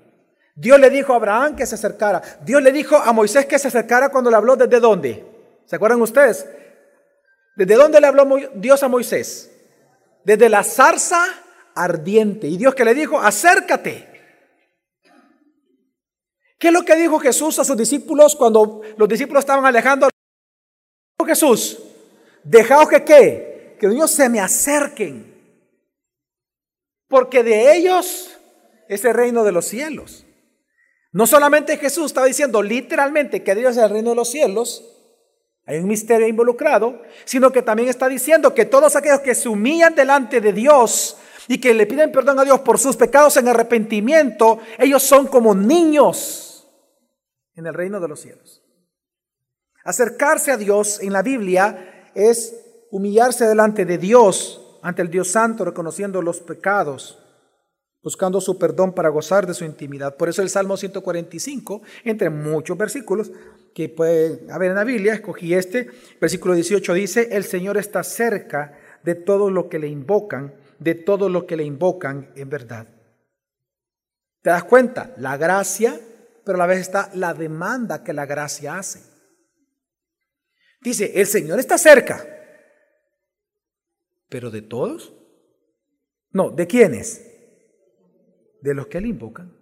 [0.57, 2.23] Dios le dijo a Abraham que se acercara.
[2.43, 5.23] Dios le dijo a Moisés que se acercara cuando le habló desde dónde.
[5.67, 6.47] ¿Se acuerdan ustedes?
[7.57, 9.51] ¿Desde dónde le habló Dios a Moisés?
[10.25, 11.27] Desde la zarza
[11.75, 12.47] ardiente.
[12.47, 14.17] Y Dios que le dijo, acércate.
[16.59, 20.09] ¿Qué es lo que dijo Jesús a sus discípulos cuando los discípulos estaban alejando?
[21.25, 21.79] Jesús,
[22.43, 25.35] dejaos que qué, que ellos se me acerquen,
[27.07, 28.31] porque de ellos
[28.89, 30.25] es el reino de los cielos.
[31.13, 34.85] No solamente Jesús estaba diciendo literalmente que Dios es el reino de los cielos,
[35.67, 39.95] hay un misterio involucrado, sino que también está diciendo que todos aquellos que se humillan
[39.95, 44.61] delante de Dios y que le piden perdón a Dios por sus pecados en arrepentimiento,
[44.79, 46.48] ellos son como niños
[47.59, 48.63] en el reino de los cielos.
[49.85, 52.55] Acercarse a Dios en la Biblia es
[52.91, 57.19] humillarse delante de Dios, ante el Dios Santo, reconociendo los pecados
[58.03, 60.17] buscando su perdón para gozar de su intimidad.
[60.17, 63.31] Por eso el Salmo 145, entre muchos versículos
[63.75, 65.91] que puede haber en la Biblia, escogí este,
[66.21, 71.29] versículo 18 dice, el Señor está cerca de todo lo que le invocan, de todo
[71.29, 72.87] lo que le invocan en verdad.
[74.43, 75.13] ¿Te das cuenta?
[75.19, 76.01] La gracia,
[76.49, 79.03] pero a la vez está la demanda que la gracia hace.
[80.81, 82.27] Dice, el Señor está cerca,
[84.31, 85.13] pero de todos.
[86.31, 87.23] No, ¿de quiénes?
[88.63, 89.55] De los que le invocan.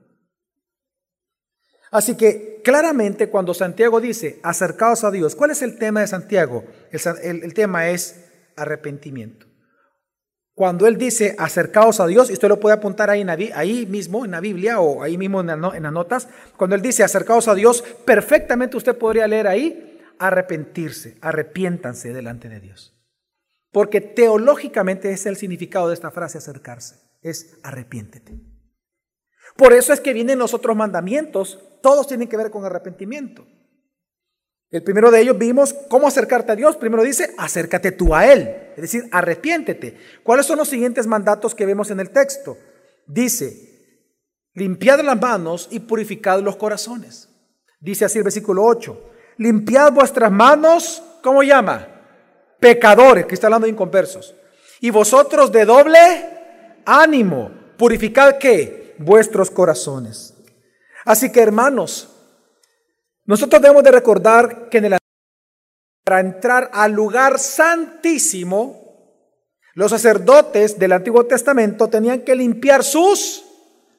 [1.90, 6.66] Así que claramente cuando Santiago dice, acercaos a Dios, ¿cuál es el tema de Santiago?
[6.92, 9.48] El, tema es arrepentimiento.
[10.56, 14.30] Cuando él dice acercaos a Dios, y usted lo puede apuntar ahí, ahí mismo en
[14.30, 17.84] la Biblia o ahí mismo en, en las notas, cuando él dice acercaos a Dios,
[18.06, 22.98] perfectamente usted podría leer ahí arrepentirse, arrepiéntanse delante de Dios.
[23.70, 28.40] Porque teológicamente es el significado de esta frase acercarse, es arrepiéntete.
[29.58, 33.46] Por eso es que vienen los otros mandamientos, todos tienen que ver con arrepentimiento.
[34.70, 36.76] El primero de ellos vimos cómo acercarte a Dios.
[36.76, 39.96] Primero dice, acércate tú a Él, es decir, arrepiéntete.
[40.22, 42.58] ¿Cuáles son los siguientes mandatos que vemos en el texto?
[43.06, 43.54] Dice,
[44.54, 47.28] limpiad las manos y purificad los corazones.
[47.78, 51.86] Dice así el versículo 8, limpiad vuestras manos, ¿cómo llama?
[52.58, 54.34] Pecadores, que está hablando de inconversos.
[54.80, 58.94] Y vosotros de doble ánimo, purificad qué?
[58.98, 60.34] Vuestros corazones.
[61.04, 62.15] Así que hermanos,
[63.26, 64.98] nosotros debemos de recordar que en el
[66.04, 68.86] para entrar al lugar santísimo,
[69.74, 73.44] los sacerdotes del Antiguo Testamento tenían que limpiar sus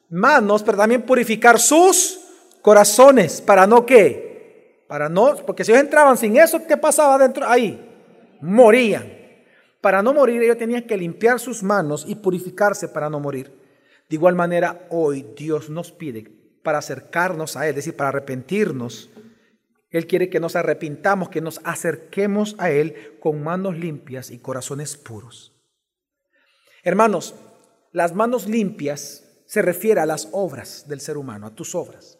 [0.09, 2.21] manos, pero también purificar sus
[2.61, 7.45] corazones, para no qué, para no, porque si ellos entraban sin eso, ¿qué pasaba dentro
[7.45, 7.77] ahí?
[8.39, 9.17] Morían.
[9.81, 13.51] Para no morir, ellos tenían que limpiar sus manos y purificarse para no morir.
[14.09, 16.31] De igual manera, hoy Dios nos pide
[16.63, 19.09] para acercarnos a Él, es decir, para arrepentirnos.
[19.89, 24.97] Él quiere que nos arrepintamos, que nos acerquemos a Él con manos limpias y corazones
[24.97, 25.53] puros.
[26.83, 27.35] Hermanos,
[27.91, 32.19] las manos limpias se refiere a las obras del ser humano, a tus obras.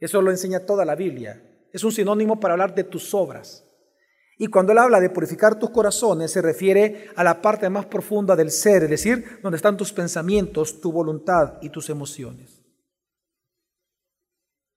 [0.00, 1.40] Eso lo enseña toda la Biblia.
[1.72, 3.64] Es un sinónimo para hablar de tus obras.
[4.38, 8.34] Y cuando él habla de purificar tus corazones, se refiere a la parte más profunda
[8.34, 12.61] del ser, es decir, donde están tus pensamientos, tu voluntad y tus emociones.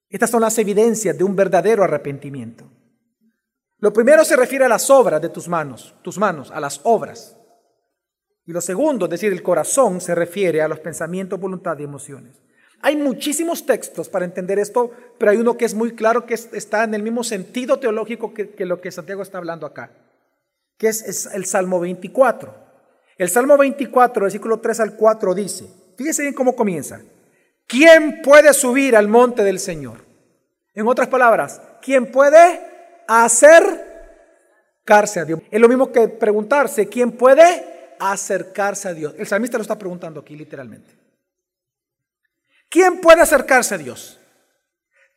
[0.10, 2.70] Estas son las evidencias de un verdadero arrepentimiento.
[3.80, 7.38] Lo primero se refiere a las obras de tus manos, tus manos, a las obras.
[8.46, 12.42] Y lo segundo, es decir, el corazón, se refiere a los pensamientos, voluntad y emociones.
[12.82, 16.84] Hay muchísimos textos para entender esto, pero hay uno que es muy claro que está
[16.84, 19.92] en el mismo sentido teológico que, lo que Santiago está hablando acá,
[20.78, 22.54] que es, es, el Salmo 24.
[23.18, 27.02] El Salmo 24, versículo 3 al 4 dice, fíjese bien cómo comienza,
[27.68, 30.06] ¿quién puede subir al monte del Señor?
[30.74, 32.62] En otras palabras, ¿quién puede
[33.08, 33.80] acercarse
[35.20, 35.42] a Dios?
[35.50, 39.16] Es lo mismo que preguntarse, ¿quién puede acercarse a Dios?
[39.18, 40.92] El salmista lo está preguntando aquí literalmente.
[42.70, 44.20] ¿Quién puede acercarse a Dios?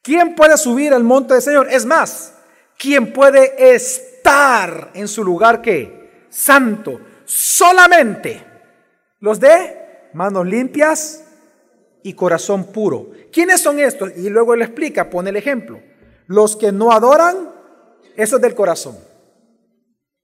[0.03, 1.69] ¿Quién puede subir al monte del Señor?
[1.71, 2.35] Es más,
[2.79, 7.01] ¿quién puede estar en su lugar que santo?
[7.25, 8.45] Solamente
[9.21, 11.25] los de manos limpias
[12.03, 13.11] y corazón puro.
[13.33, 14.17] ¿Quiénes son estos?
[14.17, 15.81] Y luego él explica, pone el ejemplo.
[16.27, 17.53] Los que no adoran,
[18.17, 18.99] eso es del corazón.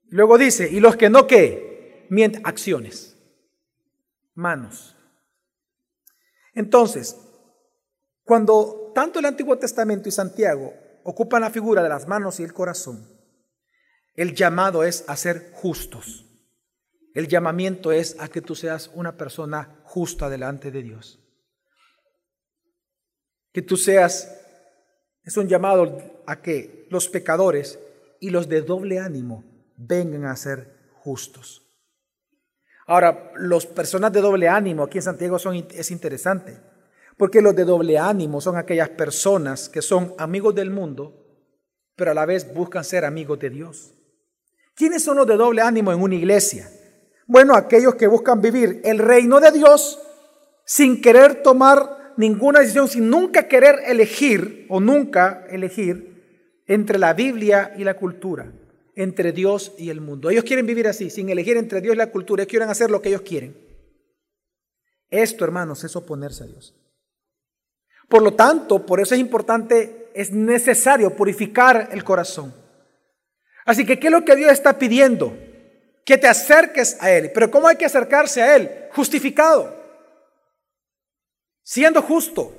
[0.08, 2.06] Luego dice, ¿y los que no qué?
[2.10, 3.16] Mienten, acciones,
[4.34, 4.96] manos.
[6.54, 7.16] Entonces,
[8.22, 12.52] cuando tanto el Antiguo Testamento y Santiago ocupan la figura de las manos y el
[12.52, 13.08] corazón,
[14.14, 16.24] el llamado es a ser justos.
[17.14, 21.23] El llamamiento es a que tú seas una persona justa delante de Dios.
[23.55, 24.37] Que tú seas,
[25.23, 27.79] es un llamado a que los pecadores
[28.21, 29.45] y los de doble ánimo
[29.77, 31.62] vengan a ser justos.
[32.87, 36.59] Ahora, las personas de doble ánimo aquí en Santiago son, es interesante,
[37.17, 41.15] porque los de doble ánimo son aquellas personas que son amigos del mundo,
[41.94, 43.94] pero a la vez buscan ser amigos de Dios.
[44.75, 46.69] ¿Quiénes son los de doble ánimo en una iglesia?
[47.29, 50.00] Bueno, aquellos que buscan vivir el reino de Dios
[50.67, 57.75] sin querer tomar ninguna decisión, sin nunca querer elegir o nunca elegir entre la Biblia
[57.77, 58.52] y la cultura
[58.96, 60.31] entre Dios y el mundo.
[60.31, 62.42] Ellos quieren vivir así, sin elegir entre Dios y la cultura.
[62.42, 63.56] Ellos quieren hacer lo que ellos quieren.
[65.10, 66.75] Esto, hermanos, es oponerse a Dios.
[68.08, 72.54] Por lo tanto, por eso es importante, es necesario purificar el corazón.
[73.65, 75.37] Así que, ¿qué es lo que Dios está pidiendo?
[76.04, 77.31] Que te acerques a Él.
[77.33, 78.71] Pero ¿cómo hay que acercarse a Él?
[78.92, 79.83] Justificado.
[81.65, 82.52] Siendo justo,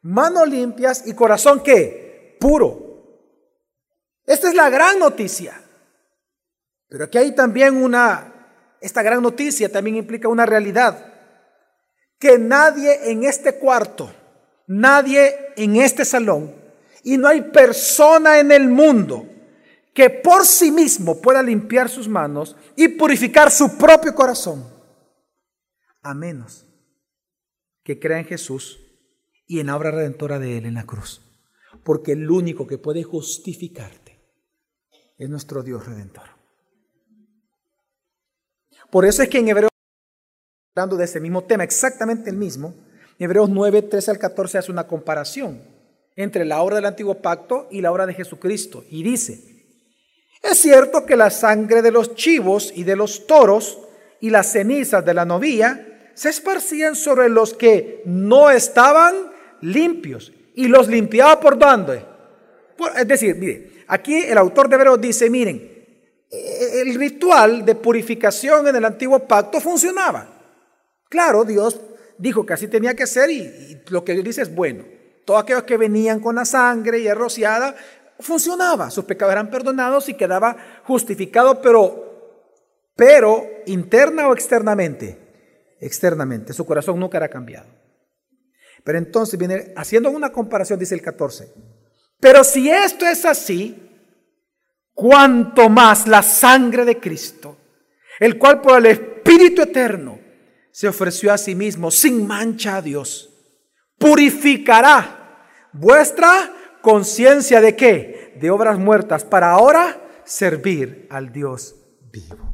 [0.00, 2.86] manos limpias y corazón que puro.
[4.24, 5.60] Esta es la gran noticia.
[6.88, 11.12] Pero aquí hay también una, esta gran noticia también implica una realidad,
[12.18, 14.10] que nadie en este cuarto,
[14.68, 16.54] nadie en este salón,
[17.02, 19.26] y no hay persona en el mundo
[19.92, 24.64] que por sí mismo pueda limpiar sus manos y purificar su propio corazón,
[26.02, 26.65] a menos
[27.86, 28.80] que crea en Jesús
[29.46, 31.22] y en la obra redentora de Él en la cruz.
[31.84, 34.18] Porque el único que puede justificarte
[35.16, 36.24] es nuestro Dios redentor.
[38.90, 39.70] Por eso es que en Hebreos,
[40.74, 42.74] hablando de ese mismo tema, exactamente el mismo,
[43.20, 45.62] Hebreos 9, 13 al 14 hace una comparación
[46.16, 48.84] entre la obra del antiguo pacto y la obra de Jesucristo.
[48.90, 49.78] Y dice,
[50.42, 53.78] es cierto que la sangre de los chivos y de los toros
[54.20, 59.14] y las cenizas de la novilla se esparcían sobre los que no estaban
[59.60, 62.02] limpios y los limpiaba por dónde.
[62.96, 65.56] es decir, mire, aquí el autor de Hebreos dice, miren,
[66.30, 70.26] e-, el ritual de purificación en el antiguo pacto funcionaba.
[71.10, 71.78] Claro, Dios
[72.16, 74.84] dijo que así tenía que ser y, lo que Dios dice es bueno.
[75.26, 77.76] Todos aquellos que venían con la sangre y rociada,
[78.20, 78.90] funcionaba.
[78.90, 82.40] Sus pecados eran perdonados y quedaba justificado, pero,
[82.96, 85.25] pero interna o externamente.
[85.80, 87.68] Externamente, su corazón nunca era cambiado.
[88.84, 91.52] Pero entonces viene haciendo una comparación, dice el 14.
[92.20, 93.86] Pero si esto es así,
[94.94, 97.56] cuanto más la sangre de Cristo,
[98.18, 100.18] el cual por el Espíritu Eterno
[100.70, 103.30] se ofreció a sí mismo sin mancha a Dios,
[103.98, 108.36] purificará vuestra conciencia de qué?
[108.40, 111.74] De obras muertas para ahora servir al Dios
[112.12, 112.45] vivo.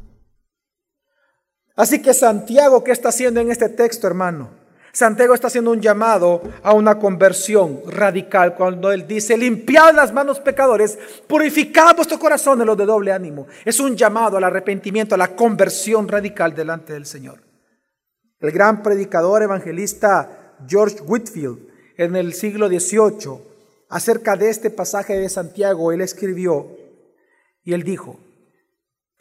[1.75, 4.63] Así que Santiago, ¿qué está haciendo en este texto, hermano?
[4.95, 10.39] Santiago está haciendo un llamado a una conversión radical cuando él dice, limpiad las manos
[10.39, 13.47] pecadores, purificad vuestro corazón de los de doble ánimo.
[13.65, 17.41] Es un llamado al arrepentimiento, a la conversión radical delante del Señor.
[18.39, 21.67] El gran predicador evangelista George Whitfield
[21.97, 23.39] en el siglo XVIII,
[23.89, 26.67] acerca de este pasaje de Santiago, él escribió
[27.63, 28.19] y él dijo,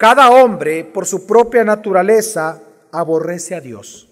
[0.03, 4.09] cada hombre por su propia naturaleza aborrece a Dios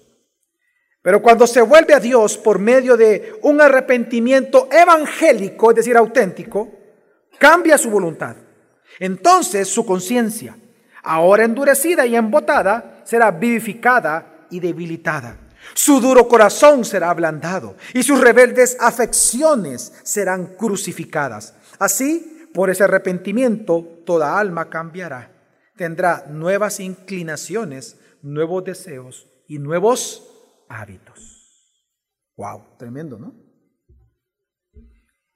[1.03, 6.68] pero cuando se vuelve a Dios por medio de un arrepentimiento evangélico, es decir, auténtico,
[7.38, 8.36] cambia su voluntad.
[8.99, 10.57] Entonces su conciencia,
[11.03, 15.38] ahora endurecida y embotada, será vivificada y debilitada.
[15.72, 21.55] Su duro corazón será ablandado y sus rebeldes afecciones serán crucificadas.
[21.78, 25.39] Así, por ese arrepentimiento, toda alma cambiará.
[25.80, 31.80] Tendrá nuevas inclinaciones, nuevos deseos y nuevos hábitos.
[32.36, 33.32] Wow, tremendo, ¿no?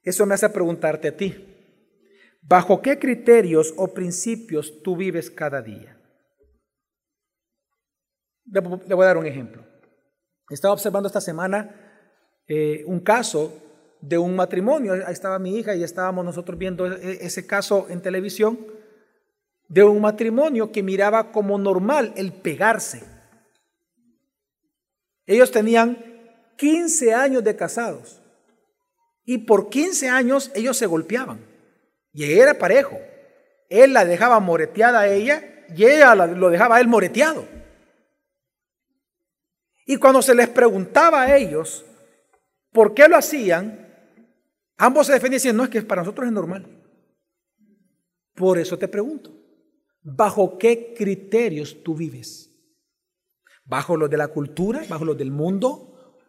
[0.02, 1.34] Eso me hace preguntarte a ti,
[2.42, 5.98] ¿bajo qué criterios o principios tú vives cada día?
[8.44, 9.64] Le voy a dar un ejemplo.
[10.50, 11.74] Estaba observando esta semana
[12.46, 13.62] eh, un caso
[13.98, 14.92] de un matrimonio.
[14.92, 18.83] Ahí estaba mi hija y estábamos nosotros viendo e, ese caso en televisión
[19.74, 23.02] de un matrimonio que miraba como normal el pegarse.
[25.26, 25.98] Ellos tenían
[26.56, 28.22] 15 años de casados
[29.24, 31.40] y por 15 años ellos se golpeaban
[32.12, 32.96] y era parejo.
[33.68, 37.44] Él la dejaba moreteada a ella y ella lo dejaba a él moreteado.
[39.86, 41.84] Y cuando se les preguntaba a ellos
[42.70, 43.92] por qué lo hacían,
[44.76, 46.64] ambos se defendían diciendo, no, es que para nosotros es normal.
[48.36, 49.43] Por eso te pregunto,
[50.04, 52.50] ¿bajo qué criterios tú vives?
[53.64, 54.84] ¿Bajo los de la cultura?
[54.88, 56.20] ¿Bajo los del mundo?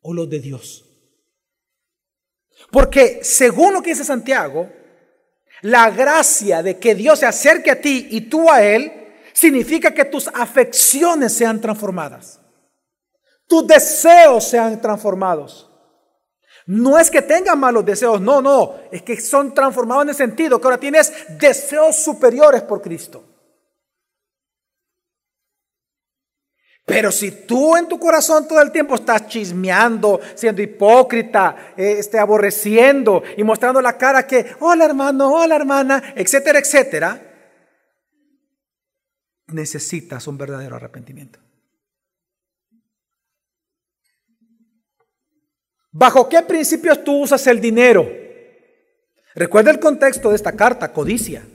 [0.00, 0.84] ¿O los de Dios?
[2.72, 4.70] Porque según lo que dice Santiago,
[5.60, 8.90] la gracia de que Dios se acerque a ti y tú a Él
[9.32, 12.40] significa que tus afecciones sean transformadas.
[13.46, 15.70] Tus deseos sean transformados.
[16.66, 20.60] No es que tengas malos deseos, no, no, es que son transformados en el sentido
[20.60, 23.24] que ahora tienes deseos superiores por Cristo.
[26.86, 32.18] Pero si tú en tu corazón todo el tiempo estás chismeando, siendo hipócrita, eh, este,
[32.18, 37.22] aborreciendo y mostrando la cara que, hola hermano, hola hermana, etcétera, etcétera,
[39.46, 41.38] necesitas un verdadero arrepentimiento.
[45.96, 48.10] ¿Bajo qué principios tú usas el dinero?
[49.36, 51.46] Recuerda el contexto de esta carta, codicia.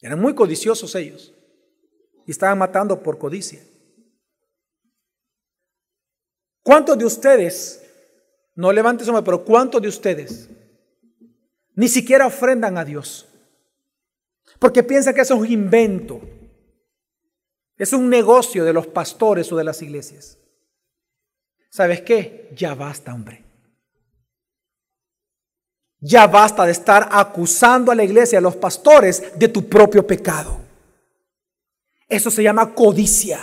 [0.00, 1.32] Eran muy codiciosos ellos
[2.26, 3.60] y estaban matando por codicia.
[6.64, 7.80] ¿Cuántos de ustedes,
[8.56, 10.50] no levantes su mano, pero cuántos de ustedes
[11.76, 13.28] ni siquiera ofrendan a Dios?
[14.58, 16.20] Porque piensan que eso es un invento.
[17.76, 20.39] Es un negocio de los pastores o de las iglesias.
[21.70, 22.50] ¿Sabes qué?
[22.54, 23.44] Ya basta, hombre.
[26.00, 30.58] Ya basta de estar acusando a la iglesia, a los pastores, de tu propio pecado.
[32.08, 33.38] Eso se llama codicia.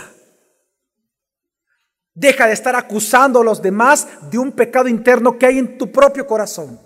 [2.12, 5.90] Deja de estar acusando a los demás de un pecado interno que hay en tu
[5.90, 6.78] propio corazón.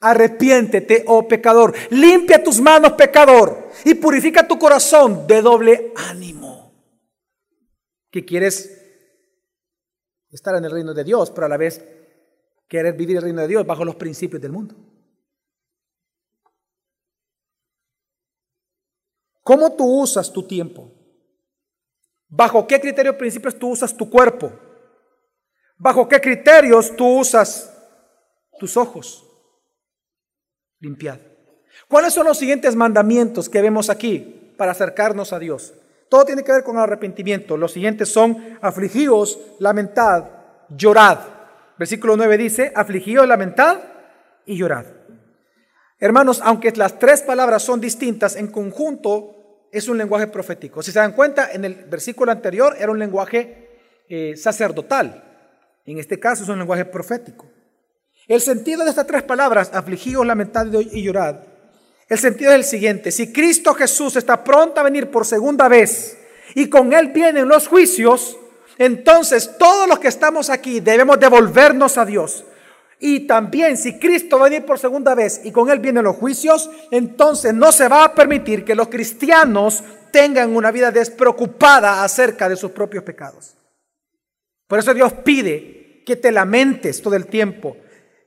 [0.00, 1.72] Arrepiéntete, oh pecador.
[1.90, 3.70] Limpia tus manos, pecador.
[3.84, 6.45] Y purifica tu corazón de doble ánimo.
[8.16, 8.82] Que quieres
[10.30, 11.84] estar en el reino de Dios, pero a la vez
[12.66, 14.74] querer vivir el reino de Dios bajo los principios del mundo.
[19.42, 20.90] ¿Cómo tú usas tu tiempo?
[22.26, 24.50] ¿Bajo qué criterios principios tú usas tu cuerpo?
[25.76, 27.70] ¿Bajo qué criterios tú usas
[28.58, 29.24] tus ojos?
[30.80, 31.18] limpiad.
[31.86, 35.74] ¿Cuáles son los siguientes mandamientos que vemos aquí para acercarnos a Dios?
[36.08, 37.56] Todo tiene que ver con arrepentimiento.
[37.56, 40.24] Los siguientes son afligíos, lamentad,
[40.68, 41.18] llorad.
[41.78, 43.78] Versículo 9 dice, afligíos, lamentad
[44.44, 44.86] y llorad.
[45.98, 50.82] Hermanos, aunque las tres palabras son distintas, en conjunto es un lenguaje profético.
[50.82, 53.68] Si se dan cuenta, en el versículo anterior era un lenguaje
[54.08, 55.22] eh, sacerdotal.
[55.84, 57.46] En este caso es un lenguaje profético.
[58.28, 61.36] El sentido de estas tres palabras, afligidos, lamentad y llorad,
[62.08, 63.10] el sentido es el siguiente.
[63.10, 66.16] Si Cristo Jesús está pronto a venir por segunda vez
[66.54, 68.38] y con Él vienen los juicios,
[68.78, 72.44] entonces todos los que estamos aquí debemos devolvernos a Dios.
[72.98, 76.16] Y también si Cristo va a venir por segunda vez y con Él vienen los
[76.16, 79.82] juicios, entonces no se va a permitir que los cristianos
[80.12, 83.54] tengan una vida despreocupada acerca de sus propios pecados.
[84.66, 87.76] Por eso Dios pide que te lamentes todo el tiempo,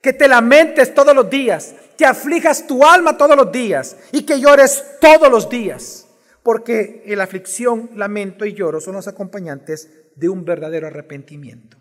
[0.01, 4.39] que te lamentes todos los días, que aflijas tu alma todos los días y que
[4.39, 6.07] llores todos los días.
[6.43, 11.75] Porque la aflicción, lamento y lloro son los acompañantes de un verdadero arrepentimiento.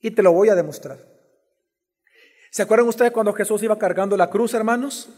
[0.00, 1.00] Y te lo voy a demostrar.
[2.52, 5.08] ¿Se acuerdan ustedes cuando Jesús iba cargando la cruz, hermanos?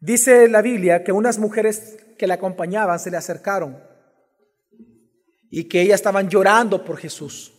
[0.00, 3.84] Dice la Biblia que unas mujeres que le acompañaban se le acercaron
[5.50, 7.54] y que ellas estaban llorando por Jesús.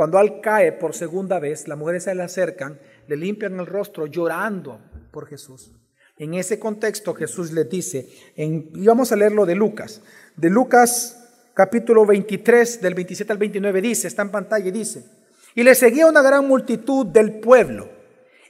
[0.00, 2.80] Cuando Él cae por segunda vez, las mujeres se le acercan,
[3.10, 4.80] le limpian el rostro llorando
[5.10, 5.72] por Jesús.
[6.16, 10.00] En ese contexto Jesús les dice, y vamos a leerlo de Lucas,
[10.36, 15.04] de Lucas capítulo 23, del 27 al 29 dice, está en pantalla y dice,
[15.56, 17.90] y le seguía una gran multitud del pueblo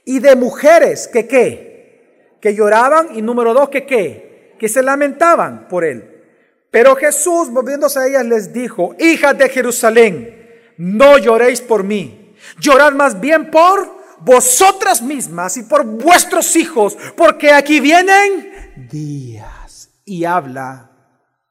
[0.05, 5.69] y de mujeres que qué, que lloraban y número dos que qué, que se lamentaban
[5.69, 6.21] por él.
[6.69, 12.91] Pero Jesús, volviéndose a ellas, les dijo, hijas de Jerusalén, no lloréis por mí, llorad
[12.91, 19.89] más bien por vosotras mismas y por vuestros hijos, porque aquí vienen días.
[20.05, 20.91] Y habla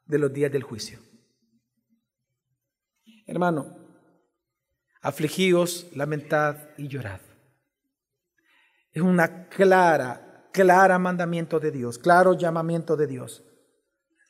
[0.07, 0.99] de los días del juicio.
[3.27, 3.77] Hermano,
[5.01, 7.21] afligíos, lamentad y llorad.
[8.93, 13.45] Es una clara, clara mandamiento de Dios, claro llamamiento de Dios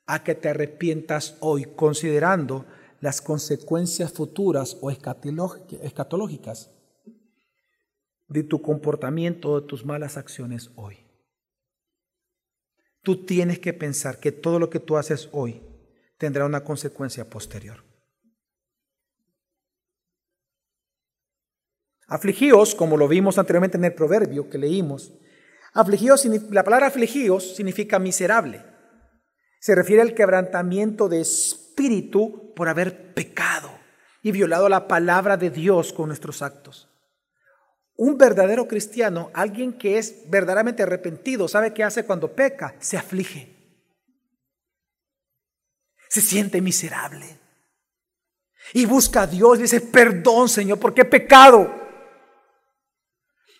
[0.06, 2.66] a que te arrepientas hoy considerando
[3.00, 6.70] las consecuencias futuras o escatológicas
[8.30, 11.04] de tu comportamiento o de tus malas acciones hoy.
[13.02, 15.62] Tú tienes que pensar que todo lo que tú haces hoy
[16.16, 17.82] tendrá una consecuencia posterior.
[22.06, 25.12] Afligíos, como lo vimos anteriormente en el proverbio que leímos,
[25.72, 28.62] afligíos, la palabra afligíos significa miserable.
[29.60, 33.70] Se refiere al quebrantamiento de espíritu por haber pecado
[34.22, 36.89] y violado la palabra de Dios con nuestros actos.
[38.00, 42.74] Un verdadero cristiano, alguien que es verdaderamente arrepentido, ¿sabe qué hace cuando peca?
[42.78, 43.54] Se aflige.
[46.08, 47.26] Se siente miserable.
[48.72, 51.70] Y busca a Dios y dice, perdón Señor, porque he pecado.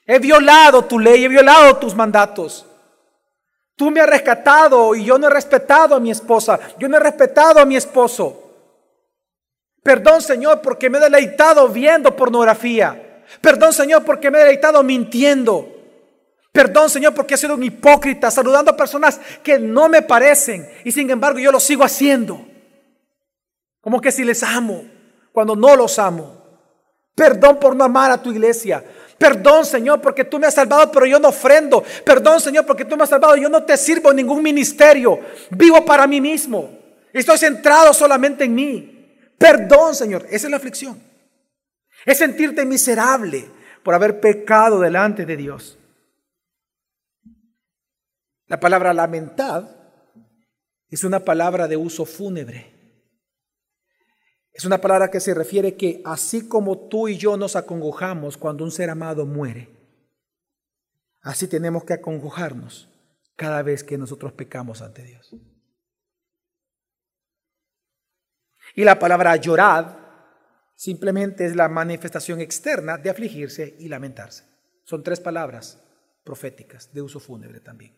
[0.06, 2.64] He violado tu ley, he violado tus mandatos.
[3.76, 7.00] Tú me has rescatado y yo no he respetado a mi esposa, yo no he
[7.00, 8.54] respetado a mi esposo.
[9.82, 13.08] Perdón Señor porque me he deleitado viendo pornografía.
[13.40, 15.76] Perdón Señor porque me he deleitado mintiendo.
[16.52, 20.92] Perdón Señor porque he sido un hipócrita saludando a personas que no me parecen y
[20.92, 22.46] sin embargo yo lo sigo haciendo.
[23.80, 24.84] Como que si les amo
[25.32, 26.40] cuando no los amo.
[27.14, 28.84] Perdón por no amar a tu iglesia.
[29.18, 31.84] Perdón, Señor, porque tú me has salvado, pero yo no ofrendo.
[32.04, 35.20] Perdón, Señor, porque tú me has salvado, yo no te sirvo en ningún ministerio.
[35.50, 36.78] Vivo para mí mismo.
[37.12, 39.14] Estoy centrado solamente en mí.
[39.36, 40.24] Perdón, Señor.
[40.30, 41.09] Esa es la aflicción.
[42.06, 43.50] Es sentirte miserable
[43.82, 45.78] por haber pecado delante de Dios.
[48.46, 49.80] La palabra lamentar
[50.88, 52.80] es una palabra de uso fúnebre.
[54.52, 58.64] Es una palabra que se refiere que así como tú y yo nos acongojamos cuando
[58.64, 59.68] un ser amado muere,
[61.22, 62.88] así tenemos que acongojarnos
[63.36, 65.34] cada vez que nosotros pecamos ante Dios.
[68.74, 69.99] Y la palabra llorad
[70.80, 74.44] simplemente es la manifestación externa de afligirse y lamentarse.
[74.82, 75.78] Son tres palabras
[76.24, 77.92] proféticas de uso fúnebre también.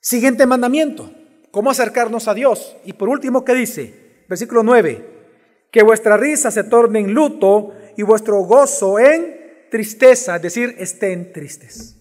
[0.00, 1.12] Siguiente mandamiento,
[1.50, 2.78] ¿cómo acercarnos a Dios?
[2.86, 4.24] Y por último, ¿qué dice?
[4.26, 10.42] Versículo 9, que vuestra risa se torne en luto y vuestro gozo en tristeza, es
[10.42, 11.98] decir, estén tristes.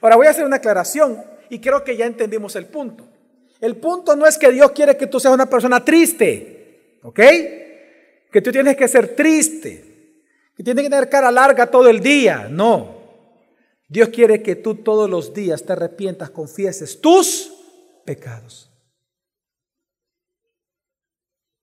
[0.00, 3.08] Ahora voy a hacer una aclaración y creo que ya entendimos el punto.
[3.60, 6.55] El punto no es que Dios quiere que tú seas una persona triste.
[7.02, 7.20] ¿Ok?
[8.30, 10.22] Que tú tienes que ser triste,
[10.56, 12.48] que tienes que tener cara larga todo el día.
[12.50, 12.96] No.
[13.88, 17.52] Dios quiere que tú todos los días te arrepientas, confieses tus
[18.04, 18.70] pecados.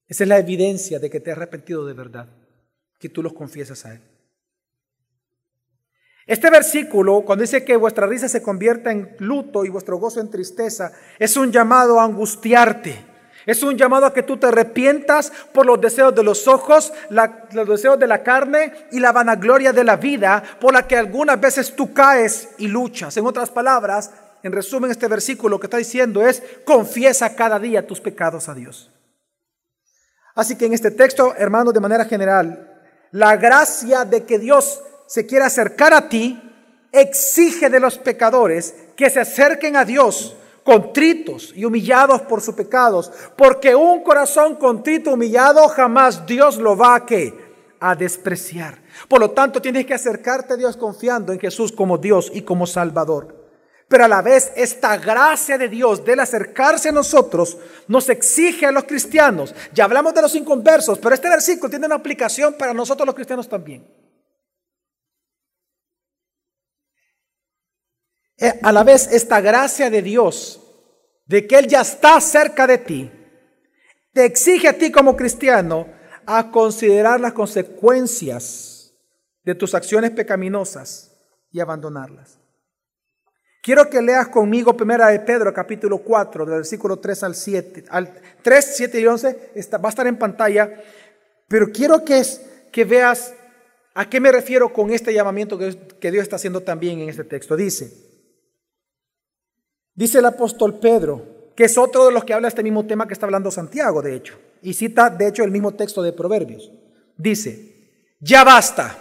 [0.07, 2.29] Esa es la evidencia de que te has arrepentido de verdad,
[2.99, 4.01] que tú los confiesas a Él.
[6.25, 10.29] Este versículo, cuando dice que vuestra risa se convierta en luto y vuestro gozo en
[10.29, 13.12] tristeza, es un llamado a angustiarte.
[13.46, 17.68] Es un llamado a que tú te arrepientas por los deseos de los ojos, los
[17.68, 21.76] deseos de la carne y la vanagloria de la vida por la que algunas veces
[21.76, 23.18] tú caes y luchas.
[23.18, 24.12] En otras palabras,
[24.44, 28.54] en resumen, este versículo lo que está diciendo es, confiesa cada día tus pecados a
[28.54, 28.91] Dios.
[30.36, 32.70] Así que en este texto, hermanos, de manera general,
[33.12, 36.41] la gracia de que Dios se quiera acercar a ti
[36.91, 43.11] exige de los pecadores que se acerquen a Dios contritos y humillados por sus pecados,
[43.36, 48.82] porque un corazón contrito, humillado, jamás Dios lo va a que a despreciar.
[49.09, 52.66] Por lo tanto, tienes que acercarte a Dios confiando en Jesús como Dios y como
[52.66, 53.43] Salvador.
[53.89, 57.57] Pero a la vez esta gracia de Dios del acercarse a nosotros
[57.88, 59.53] nos exige a los cristianos.
[59.74, 63.49] Ya hablamos de los inconversos, pero este versículo tiene una aplicación para nosotros los cristianos
[63.49, 63.86] también.
[68.62, 70.60] A la vez esta gracia de Dios,
[71.26, 73.12] de que Él ya está cerca de ti,
[74.14, 75.88] te exige a ti como cristiano
[76.26, 78.94] a considerar las consecuencias
[79.44, 81.12] de tus acciones pecaminosas
[81.52, 82.39] y abandonarlas.
[83.62, 88.14] Quiero que leas conmigo primera de Pedro capítulo 4, del versículo 3 al 7, al
[88.41, 90.84] 3, 7 y 11, está, va a estar en pantalla,
[91.48, 92.41] pero quiero que, es,
[92.72, 93.34] que veas
[93.94, 97.56] a qué me refiero con este llamamiento que Dios está haciendo también en este texto.
[97.56, 98.03] Dice,
[99.96, 103.14] Dice el apóstol Pedro, que es otro de los que habla este mismo tema que
[103.14, 106.72] está hablando Santiago, de hecho, y cita, de hecho, el mismo texto de Proverbios.
[107.16, 108.98] Dice, ya basta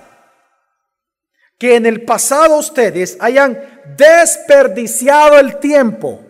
[1.57, 3.59] que en el pasado ustedes hayan
[3.97, 6.21] desperdiciado el tiempo.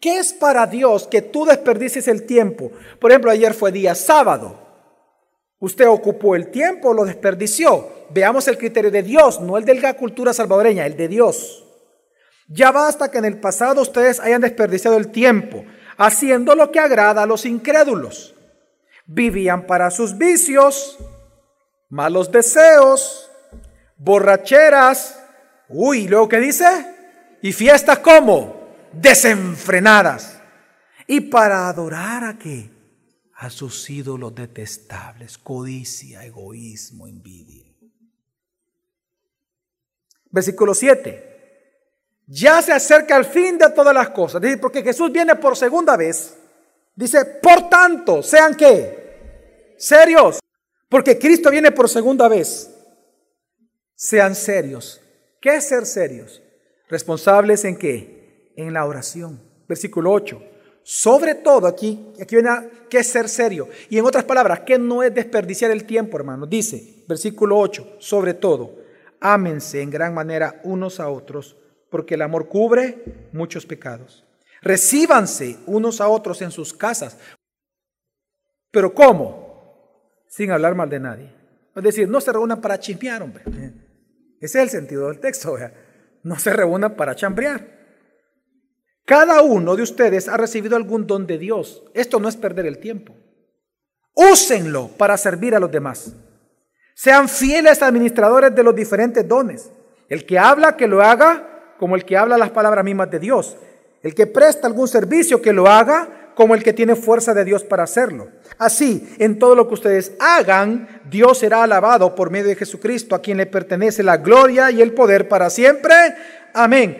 [0.00, 2.72] ¿Qué es para Dios que tú desperdicies el tiempo?
[2.98, 4.58] Por ejemplo, ayer fue día sábado.
[5.58, 7.86] Usted ocupó el tiempo, lo desperdició.
[8.08, 11.66] Veamos el criterio de Dios, no el de la cultura salvadoreña, el de Dios.
[12.52, 15.64] Ya basta que en el pasado ustedes hayan desperdiciado el tiempo
[15.96, 18.34] haciendo lo que agrada a los incrédulos.
[19.06, 20.98] Vivían para sus vicios,
[21.88, 23.30] malos deseos,
[23.96, 25.22] borracheras,
[25.68, 26.66] uy, luego qué dice?
[27.40, 30.40] Y fiestas como desenfrenadas.
[31.06, 32.68] Y para adorar a qué?
[33.34, 37.72] A sus ídolos detestables, codicia, egoísmo, envidia.
[40.32, 41.29] Versículo 7
[42.32, 44.40] ya se acerca el fin de todas las cosas.
[44.60, 46.36] porque Jesús viene por segunda vez.
[46.94, 49.74] Dice, por tanto, sean qué?
[49.76, 50.38] Serios.
[50.88, 52.70] Porque Cristo viene por segunda vez.
[53.96, 55.00] Sean serios.
[55.40, 56.40] ¿Qué ser serios?
[56.88, 58.52] Responsables en qué?
[58.56, 59.42] En la oración.
[59.68, 60.40] Versículo 8.
[60.84, 63.68] Sobre todo aquí, aquí viene a, qué ser serio.
[63.88, 66.46] Y en otras palabras, ¿qué no es desperdiciar el tiempo, hermano?
[66.46, 68.76] Dice, versículo 8, sobre todo,
[69.20, 71.56] ámense en gran manera unos a otros
[71.90, 74.24] porque el amor cubre muchos pecados.
[74.62, 77.18] Recíbanse unos a otros en sus casas.
[78.70, 80.22] Pero ¿cómo?
[80.28, 81.34] Sin hablar mal de nadie.
[81.74, 83.42] Es decir, no se reúnan para chismear, hombre.
[84.40, 85.56] Ese es el sentido del texto.
[86.22, 87.80] No se reúnan para chambrear.
[89.04, 91.82] Cada uno de ustedes ha recibido algún don de Dios.
[91.94, 93.14] Esto no es perder el tiempo.
[94.14, 96.14] Úsenlo para servir a los demás.
[96.94, 99.70] Sean fieles administradores de los diferentes dones.
[100.08, 101.49] El que habla, que lo haga
[101.80, 103.56] como el que habla las palabras mismas de Dios.
[104.02, 107.64] El que presta algún servicio, que lo haga como el que tiene fuerza de Dios
[107.64, 108.28] para hacerlo.
[108.58, 113.22] Así, en todo lo que ustedes hagan, Dios será alabado por medio de Jesucristo, a
[113.22, 115.94] quien le pertenece la gloria y el poder para siempre.
[116.52, 116.98] Amén.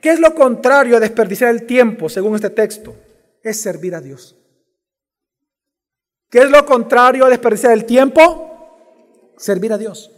[0.00, 2.96] ¿Qué es lo contrario a desperdiciar el tiempo, según este texto?
[3.42, 4.34] Es servir a Dios.
[6.30, 9.34] ¿Qué es lo contrario a desperdiciar el tiempo?
[9.36, 10.10] Servir a Dios.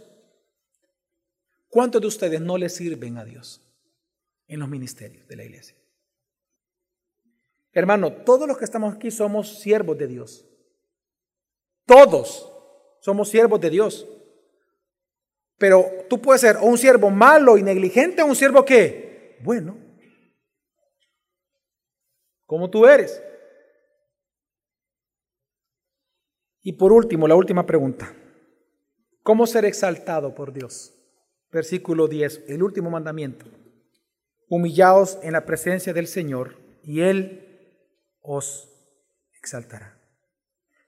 [1.67, 3.64] ¿Cuántos de ustedes no le sirven a Dios
[4.47, 5.77] en los ministerios de la iglesia?
[7.71, 10.45] Hermano, todos los que estamos aquí somos siervos de Dios.
[11.85, 12.51] Todos
[13.01, 14.07] somos siervos de Dios.
[15.57, 19.77] Pero tú puedes ser un siervo malo y negligente o un siervo que, bueno,
[22.45, 23.21] como tú eres.
[26.61, 28.15] Y por último, la última pregunta.
[29.21, 30.93] ¿Cómo ser exaltado por Dios?
[31.51, 33.45] Versículo 10, el último mandamiento.
[34.49, 37.41] Humillaos en la presencia del Señor y Él
[38.21, 38.69] os
[39.39, 39.99] exaltará.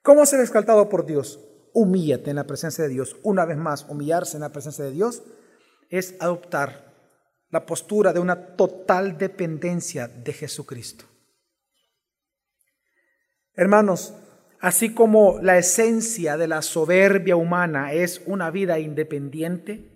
[0.01, 1.39] ¿Cómo ser exaltado por Dios?
[1.74, 3.18] Humíllate en la presencia de Dios.
[3.24, 5.24] Una vez más, humillarse en la presencia de Dios
[5.89, 6.93] es adoptar
[7.49, 11.05] la postura de una total dependencia de Jesucristo.
[13.53, 14.14] Hermanos,
[14.60, 19.91] así como la esencia de la soberbia humana es una vida independiente,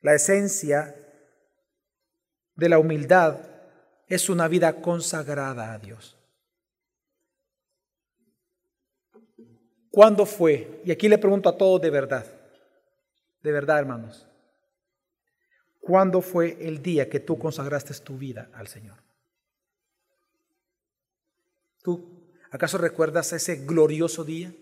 [0.00, 0.94] la esencia
[2.54, 3.38] de la humildad
[4.06, 6.16] es una vida consagrada a Dios.
[9.90, 10.82] ¿Cuándo fue?
[10.84, 12.26] Y aquí le pregunto a todos de verdad,
[13.42, 14.26] de verdad hermanos,
[15.80, 18.98] ¿cuándo fue el día que tú consagraste tu vida al Señor?
[21.82, 22.14] ¿Tú
[22.54, 24.54] ¿Acaso recuerdas ese glorioso día?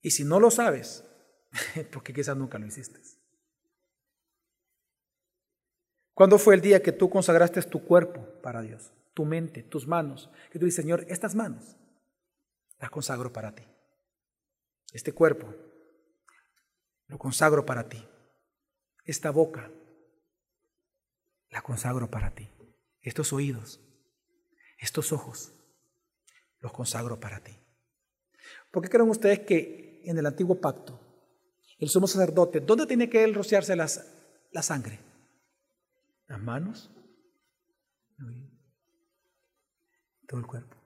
[0.00, 1.02] Y si no lo sabes,
[1.92, 3.00] porque quizás nunca lo hiciste.
[6.14, 8.92] ¿Cuándo fue el día que tú consagraste tu cuerpo para Dios?
[9.14, 10.30] Tu mente, tus manos.
[10.50, 11.76] Que tú dices, Señor, estas manos
[12.78, 13.64] las consagro para ti.
[14.92, 15.54] Este cuerpo
[17.06, 18.06] lo consagro para ti.
[19.04, 19.70] Esta boca
[21.50, 22.50] la consagro para ti.
[23.00, 23.80] Estos oídos,
[24.78, 25.54] estos ojos,
[26.60, 27.58] los consagro para ti.
[28.70, 31.00] ¿Por qué creen ustedes que en el antiguo pacto,
[31.78, 35.11] el sumo sacerdote, ¿dónde tiene que él rociarse la sangre?
[36.26, 36.90] ¿Las manos?
[40.26, 40.76] Todo el cuerpo.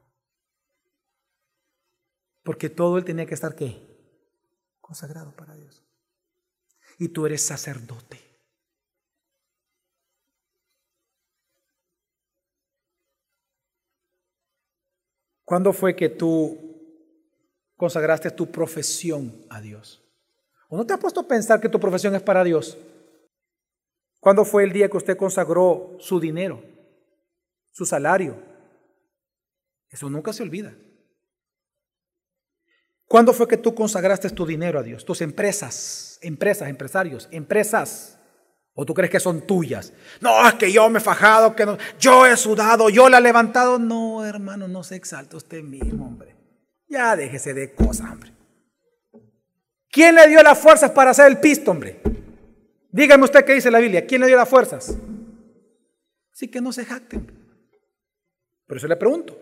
[2.43, 3.81] Porque todo él tenía que estar qué?
[4.81, 5.85] Consagrado para Dios.
[6.99, 8.21] Y tú eres sacerdote.
[15.45, 16.59] ¿Cuándo fue que tú
[17.77, 20.03] consagraste tu profesión a Dios?
[20.69, 22.77] ¿O no te has puesto a pensar que tu profesión es para Dios?
[24.27, 26.61] ¿Cuándo fue el día que usted consagró su dinero,
[27.71, 28.43] su salario?
[29.89, 30.75] Eso nunca se olvida.
[33.05, 35.05] ¿Cuándo fue que tú consagraste tu dinero a Dios?
[35.05, 38.19] Tus empresas, empresas, empresarios, empresas.
[38.75, 39.93] ¿O tú crees que son tuyas?
[40.21, 43.23] No, es que yo me he fajado, que no, yo he sudado, yo la he
[43.23, 43.79] levantado.
[43.79, 46.35] No, hermano, no se exalta usted mismo, hombre.
[46.89, 48.35] Ya déjese de cosas, hombre.
[49.89, 52.16] ¿Quién le dio las fuerzas para hacer el pisto, hombre?
[52.97, 54.07] Dígame usted qué dice la Biblia.
[54.07, 54.97] ¿Quién le dio las fuerzas?
[56.33, 57.27] Así que no se jacten.
[58.67, 59.39] Por eso le pregunto.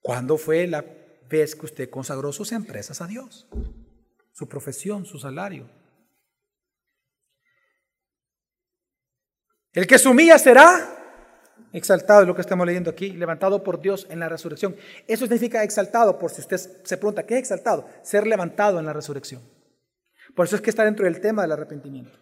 [0.00, 0.82] ¿Cuándo fue la
[1.28, 3.46] vez que usted consagró sus empresas a Dios?
[4.32, 5.68] Su profesión, su salario.
[9.74, 10.96] El que se humilla será
[11.74, 14.76] exaltado, es lo que estamos leyendo aquí, levantado por Dios en la resurrección.
[15.06, 17.86] Eso significa exaltado, por si usted se pregunta, ¿qué es exaltado?
[18.02, 19.59] Ser levantado en la resurrección.
[20.34, 22.18] Por eso es que está dentro del tema del arrepentimiento.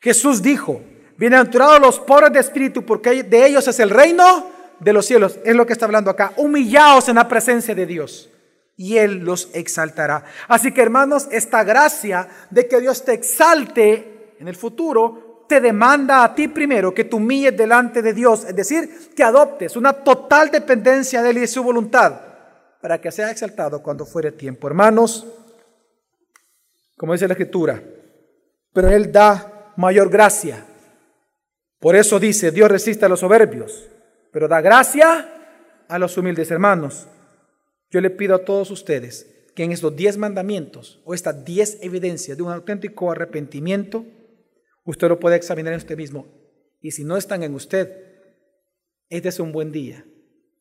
[0.00, 0.80] Jesús dijo,
[1.16, 4.50] bienaventurados los pobres de espíritu, porque de ellos es el reino
[4.80, 5.38] de los cielos.
[5.44, 6.32] Es lo que está hablando acá.
[6.36, 8.30] Humillaos en la presencia de Dios
[8.76, 10.24] y Él los exaltará.
[10.46, 16.22] Así que hermanos, esta gracia de que Dios te exalte en el futuro te demanda
[16.22, 20.50] a ti primero que tú humilles delante de Dios, es decir, que adoptes una total
[20.50, 22.20] dependencia de Él y de su voluntad,
[22.80, 24.68] para que sea exaltado cuando fuere tiempo.
[24.68, 25.26] Hermanos,
[26.98, 27.82] como dice la Escritura,
[28.74, 30.66] pero Él da mayor gracia.
[31.80, 33.88] Por eso dice, Dios resiste a los soberbios,
[34.30, 37.08] pero da gracia a los humildes hermanos.
[37.90, 42.36] Yo le pido a todos ustedes que en estos diez mandamientos o estas diez evidencias
[42.36, 44.04] de un auténtico arrepentimiento,
[44.88, 46.26] Usted lo puede examinar en usted mismo.
[46.80, 47.94] Y si no están en usted,
[49.10, 50.06] este es un buen día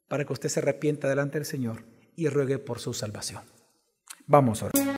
[0.09, 1.85] para que usted se arrepienta delante del Señor
[2.17, 3.43] y ruegue por su salvación.
[4.25, 4.86] Vamos a.